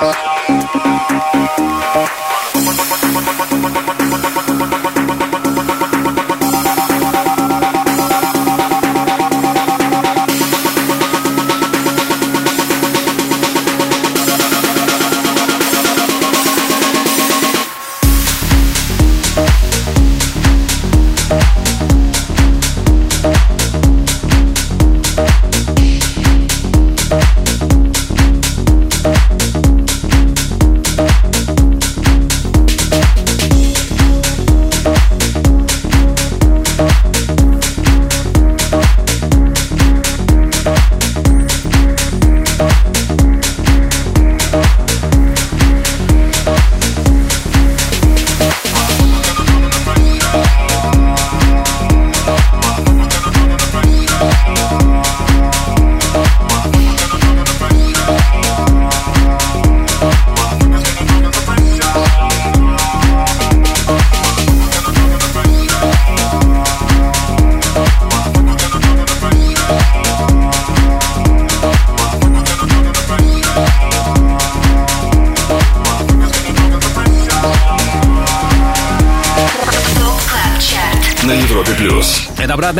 Bye. 0.00 0.34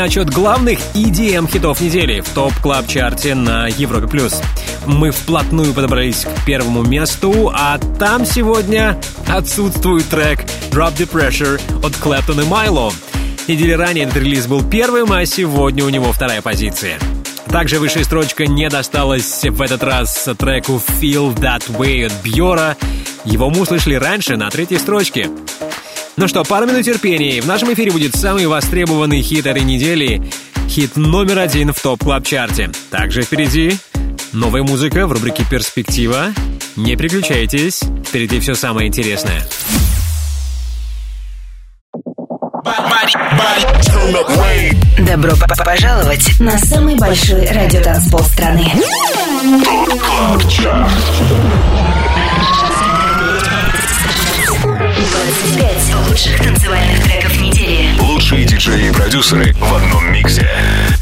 Отчет 0.09 0.31
главных 0.31 0.79
EDM 0.95 1.47
хитов 1.47 1.81
недели 1.81 2.21
в 2.21 2.29
топ 2.29 2.51
клаб 2.63 2.87
чарте 2.87 3.35
на 3.35 3.67
Европе 3.67 4.07
плюс. 4.07 4.41
Мы 4.87 5.11
вплотную 5.11 5.71
подобрались 5.71 6.25
к 6.25 6.45
первому 6.47 6.81
месту, 6.81 7.51
а 7.53 7.77
там 7.99 8.25
сегодня 8.25 8.99
отсутствует 9.27 10.09
трек 10.09 10.45
Drop 10.71 10.95
the 10.97 11.07
Pressure 11.07 11.61
от 11.85 11.95
Клэптон 11.95 12.41
и 12.41 12.45
Майло. 12.45 12.91
Недели 13.47 13.73
ранее 13.73 14.05
этот 14.05 14.17
релиз 14.17 14.47
был 14.47 14.67
первым, 14.67 15.11
а 15.11 15.23
сегодня 15.27 15.85
у 15.85 15.89
него 15.89 16.11
вторая 16.11 16.41
позиция. 16.41 16.97
Также 17.51 17.77
высшая 17.77 18.03
строчка 18.03 18.47
не 18.47 18.67
досталась 18.67 19.43
в 19.43 19.61
этот 19.61 19.83
раз 19.83 20.27
треку 20.39 20.81
Feel 20.99 21.35
That 21.35 21.69
Way 21.69 22.07
от 22.07 22.13
Бьора. 22.23 22.75
Его 23.25 23.51
мы 23.51 23.61
услышали 23.61 23.93
раньше 23.93 24.37
на 24.37 24.49
третьей 24.49 24.79
строчке. 24.79 25.29
Ну 26.19 26.27
что, 26.27 26.43
пару 26.43 26.65
минут 26.67 26.83
терпения. 26.83 27.41
В 27.41 27.47
нашем 27.47 27.71
эфире 27.73 27.91
будет 27.91 28.13
самый 28.13 28.45
востребованный 28.45 29.21
хит 29.21 29.45
этой 29.45 29.61
недели. 29.61 30.21
Хит 30.67 30.97
номер 30.97 31.39
один 31.39 31.71
в 31.71 31.79
топ 31.81 32.03
клаб 32.03 32.25
чарте 32.25 32.69
Также 32.91 33.21
впереди 33.21 33.77
новая 34.33 34.63
музыка 34.63 35.07
в 35.07 35.13
рубрике 35.13 35.45
«Перспектива». 35.49 36.33
Не 36.75 36.97
переключайтесь, 36.97 37.83
впереди 38.05 38.41
все 38.41 38.53
самое 38.53 38.89
интересное. 38.89 39.47
Добро 44.99 45.31
п- 45.37 45.47
п- 45.47 45.63
пожаловать 45.63 46.37
на 46.41 46.59
самый 46.59 46.97
большой 46.97 47.47
радиотанцпол 47.47 48.19
страны. 48.25 48.69
Лучших 56.09 56.41
танцевальных 56.41 57.03
треков 57.03 57.39
недели. 57.39 57.99
Лучшие 57.99 58.45
диджеи 58.45 58.89
и 58.89 58.91
продюсеры 58.91 59.53
в 59.53 59.73
одном 59.73 60.11
миксе. 60.11 60.49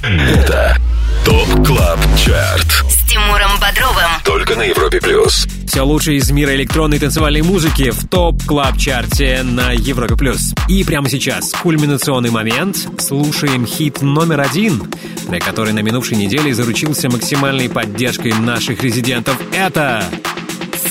Это 0.04 0.78
Top 1.24 1.66
Club 1.66 2.00
Chart. 2.18 2.84
С 2.90 3.10
Тимуром 3.10 3.52
Бодровым. 3.62 4.12
Только 4.26 4.56
на 4.56 4.64
Европе 4.64 5.00
плюс. 5.00 5.48
Все 5.66 5.82
лучшее 5.82 6.18
из 6.18 6.30
мира 6.32 6.54
электронной 6.56 7.00
танцевальной 7.00 7.42
музыки 7.42 7.92
в 7.92 8.08
Top 8.08 8.44
Club 8.44 8.78
Chart 8.78 9.33
е 9.33 9.44
на 9.44 9.72
Европе 9.72 10.16
плюс. 10.16 10.54
И 10.68 10.84
прямо 10.84 11.10
сейчас 11.10 11.52
кульминационный 11.54 12.32
момент. 12.32 12.88
Слушаем 13.00 13.66
хит 13.66 14.02
номер 14.02 14.42
один, 14.42 14.84
трек, 15.28 15.46
который 15.46 15.72
на 15.74 15.80
минувшей 15.80 16.18
неделе 16.18 16.54
заручился 16.54 17.10
максимальной 17.10 17.70
поддержкой 17.70 18.34
наших 18.34 18.84
резидентов. 18.84 19.38
Это 19.54 20.04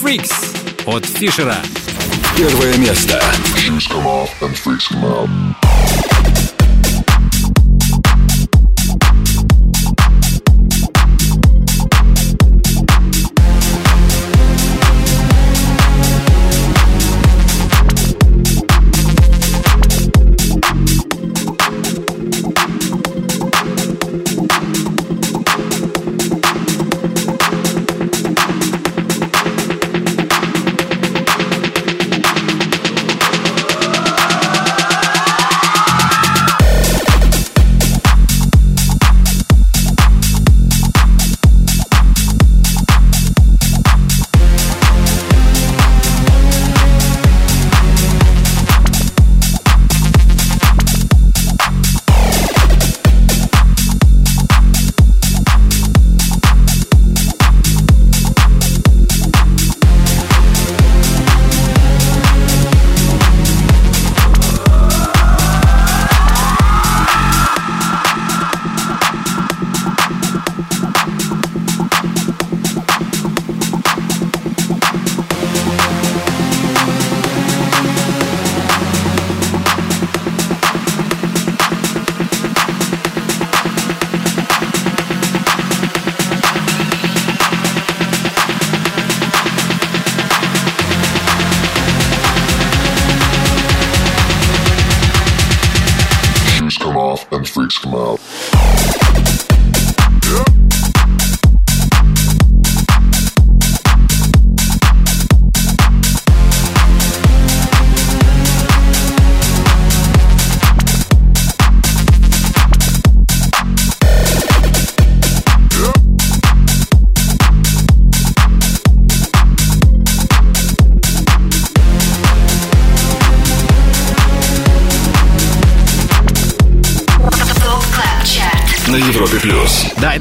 Freaks 0.01 0.33
от 0.87 1.05
Фишера. 1.05 1.57
Первое 2.37 2.77
место. 2.77 3.19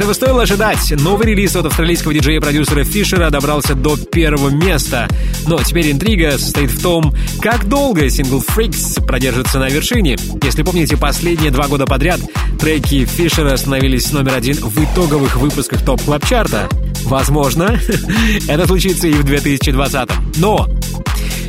Этого 0.06 0.14
стоило 0.14 0.44
ожидать. 0.44 0.94
Новый 1.02 1.26
релиз 1.26 1.56
от 1.56 1.65
австралийского 1.65 2.14
диджея-продюсера 2.14 2.84
Фишера 2.84 3.32
добрался 3.32 3.73
до 3.73 3.98
первого 3.98 4.49
места. 4.49 5.07
Но 5.48 5.57
теперь 5.64 5.91
интрига 5.91 6.38
состоит 6.38 6.69
в 6.69 6.80
том, 6.80 7.11
как 7.41 7.68
долго 7.68 8.07
сингл 8.11 8.40
Freaks 8.40 9.03
продержится 9.03 9.57
на 9.57 9.68
вершине. 9.68 10.15
Если 10.44 10.61
помните, 10.61 10.95
последние 10.95 11.49
два 11.49 11.68
года 11.68 11.88
подряд 11.88 12.19
треки 12.60 13.06
Фишера 13.06 13.57
становились 13.57 14.11
номер 14.11 14.36
один 14.36 14.57
в 14.57 14.77
итоговых 14.84 15.38
выпусках 15.38 15.84
топ 15.84 15.99
клаб 16.03 16.23
чарта 16.27 16.69
Возможно, 17.06 17.80
это 18.48 18.68
случится 18.68 19.07
и 19.07 19.14
в 19.14 19.23
2020 19.23 20.10
Но 20.38 20.68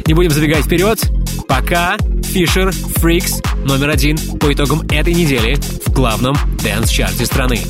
не 0.07 0.15
будем 0.15 0.31
забегать 0.31 0.65
вперед. 0.65 0.99
Пока 1.47 1.99
Фишер 2.23 2.69
Freaks 2.69 3.45
номер 3.67 3.91
один 3.91 4.17
по 4.39 4.51
итогам 4.51 4.81
этой 4.89 5.13
недели 5.13 5.57
в 5.85 5.93
главном 5.93 6.37
dance 6.63 6.89
-чарте 6.89 7.27
страны. 7.27 7.61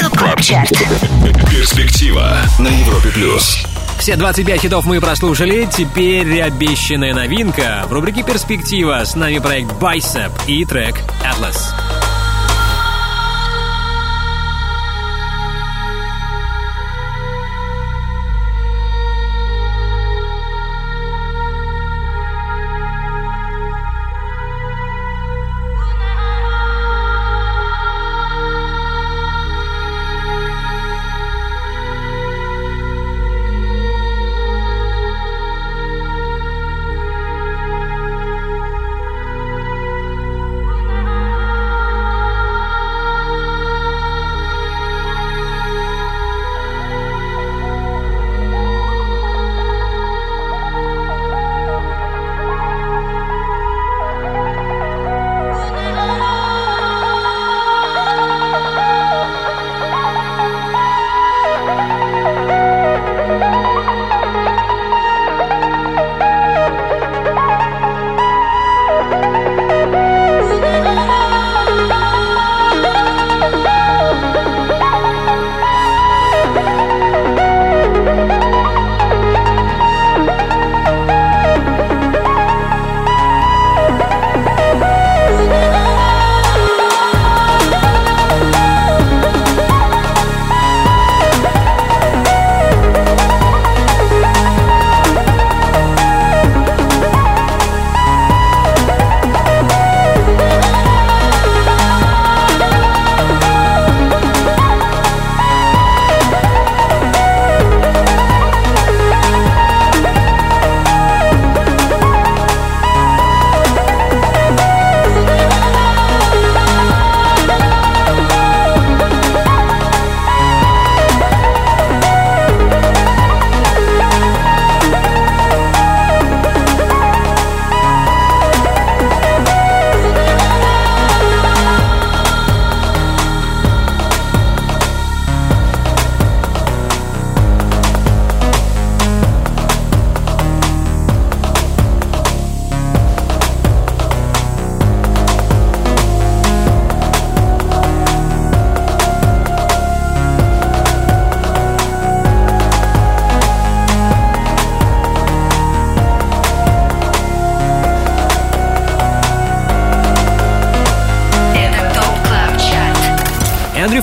Top 0.00 0.18
Club 0.18 0.40
Chart. 0.40 0.72
Перспектива 1.48 2.36
на 2.58 2.68
Европе 2.68 3.10
плюс. 3.10 3.64
Все 3.98 4.16
25 4.16 4.60
хитов 4.62 4.84
мы 4.84 5.00
прослушали, 5.00 5.68
теперь 5.72 6.42
обещанная 6.42 7.14
новинка. 7.14 7.84
В 7.88 7.92
рубрике 7.92 8.24
«Перспектива» 8.24 9.04
с 9.04 9.14
нами 9.14 9.38
проект 9.38 9.70
Bicep 9.74 10.32
и 10.48 10.64
трек 10.64 10.96
Atlas. 11.22 11.69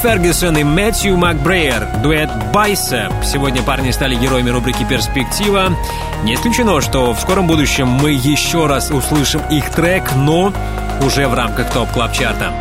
Фергюсон 0.07 0.57
и 0.57 0.63
Мэтью 0.63 1.17
Макбрейер, 1.17 1.85
дуэт 2.01 2.29
«Bicep». 2.53 3.11
Сегодня 3.25 3.61
парни 3.61 3.91
стали 3.91 4.15
героями 4.15 4.49
рубрики 4.49 4.85
«Перспектива». 4.85 5.75
Не 6.23 6.35
исключено, 6.35 6.79
что 6.79 7.11
в 7.11 7.19
скором 7.19 7.45
будущем 7.45 7.89
мы 7.89 8.11
еще 8.11 8.67
раз 8.67 8.89
услышим 8.89 9.41
их 9.51 9.69
трек, 9.71 10.05
но 10.15 10.53
уже 11.01 11.27
в 11.27 11.33
рамках 11.33 11.73
Top 11.73 11.91
Club 11.91 12.13
Chart 12.13 12.42
а. 12.42 12.53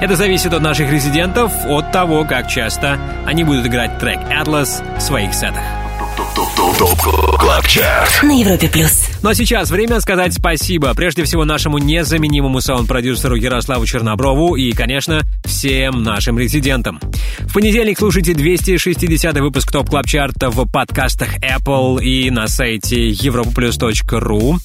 Это 0.00 0.16
зависит 0.16 0.54
от 0.54 0.62
наших 0.62 0.90
резидентов, 0.90 1.52
от 1.66 1.92
того, 1.92 2.24
как 2.24 2.48
часто 2.48 2.98
они 3.26 3.44
будут 3.44 3.66
играть 3.66 3.98
трек 3.98 4.20
«Atlas» 4.30 4.82
в 4.96 5.02
своих 5.02 5.34
сетах. 5.34 5.62
Top 6.78 7.38
Club 7.38 7.66
Chart 7.66 8.22
На 8.22 8.40
Европе 8.40 8.68
плюс. 8.68 9.08
Ну 9.22 9.28
а 9.28 9.34
сейчас 9.34 9.70
время 9.70 10.00
сказать 10.00 10.32
спасибо. 10.32 10.94
Прежде 10.94 11.24
всего 11.24 11.44
нашему 11.44 11.78
незаменимому 11.78 12.60
саунд-продюсеру 12.60 13.36
Ярославу 13.36 13.84
Черноброву 13.84 14.56
и, 14.56 14.72
конечно, 14.72 15.22
всем 15.64 16.02
нашим 16.02 16.38
резидентам. 16.38 17.00
В 17.38 17.54
понедельник 17.54 17.98
слушайте 17.98 18.34
260 18.34 19.40
выпуск 19.40 19.72
Top 19.72 19.88
Club 19.88 20.06
Chart 20.06 20.43
а 20.43 20.50
в 20.50 20.70
подкастах 20.70 21.38
Apple 21.38 22.02
и 22.02 22.28
на 22.30 22.48
сайте 22.48 23.08
europaplus.ru. 23.10 24.56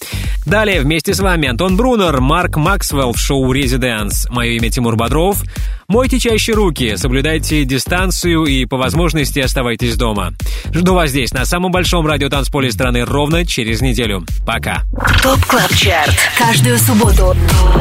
Далее 0.45 0.81
вместе 0.81 1.13
с 1.13 1.21
вами 1.21 1.47
Антон 1.47 1.77
Брунер, 1.77 2.19
Марк 2.19 2.57
Максвелл 2.57 3.13
в 3.13 3.17
шоу 3.17 3.49
«ResiDANCE». 3.53 4.27
Мое 4.29 4.57
имя 4.57 4.69
Тимур 4.69 4.97
Бодров. 4.97 5.41
Мойте 5.87 6.19
чаще 6.19 6.51
руки, 6.51 6.97
соблюдайте 6.97 7.63
дистанцию 7.63 8.43
и 8.43 8.65
по 8.65 8.75
возможности 8.75 9.39
оставайтесь 9.39 9.95
дома. 9.95 10.33
Жду 10.73 10.95
вас 10.95 11.11
здесь, 11.11 11.31
на 11.31 11.45
самом 11.45 11.71
большом 11.71 12.05
радиотанцполе 12.05 12.71
страны, 12.71 13.05
ровно 13.05 13.45
через 13.45 13.79
неделю. 13.79 14.25
Пока. 14.45 14.83
Top 15.21 15.45
Club 15.45 15.73
Chart. 15.75 16.13
Каждую 16.37 16.77
субботу 16.77 17.35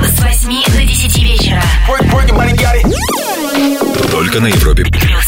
с 0.05 0.21
8 0.21 0.65
до 0.73 0.85
10 0.85 1.19
вечера. 1.23 1.63
Только 4.11 4.41
на 4.41 4.47
Европе 4.47 4.85
Плюс. 4.85 5.28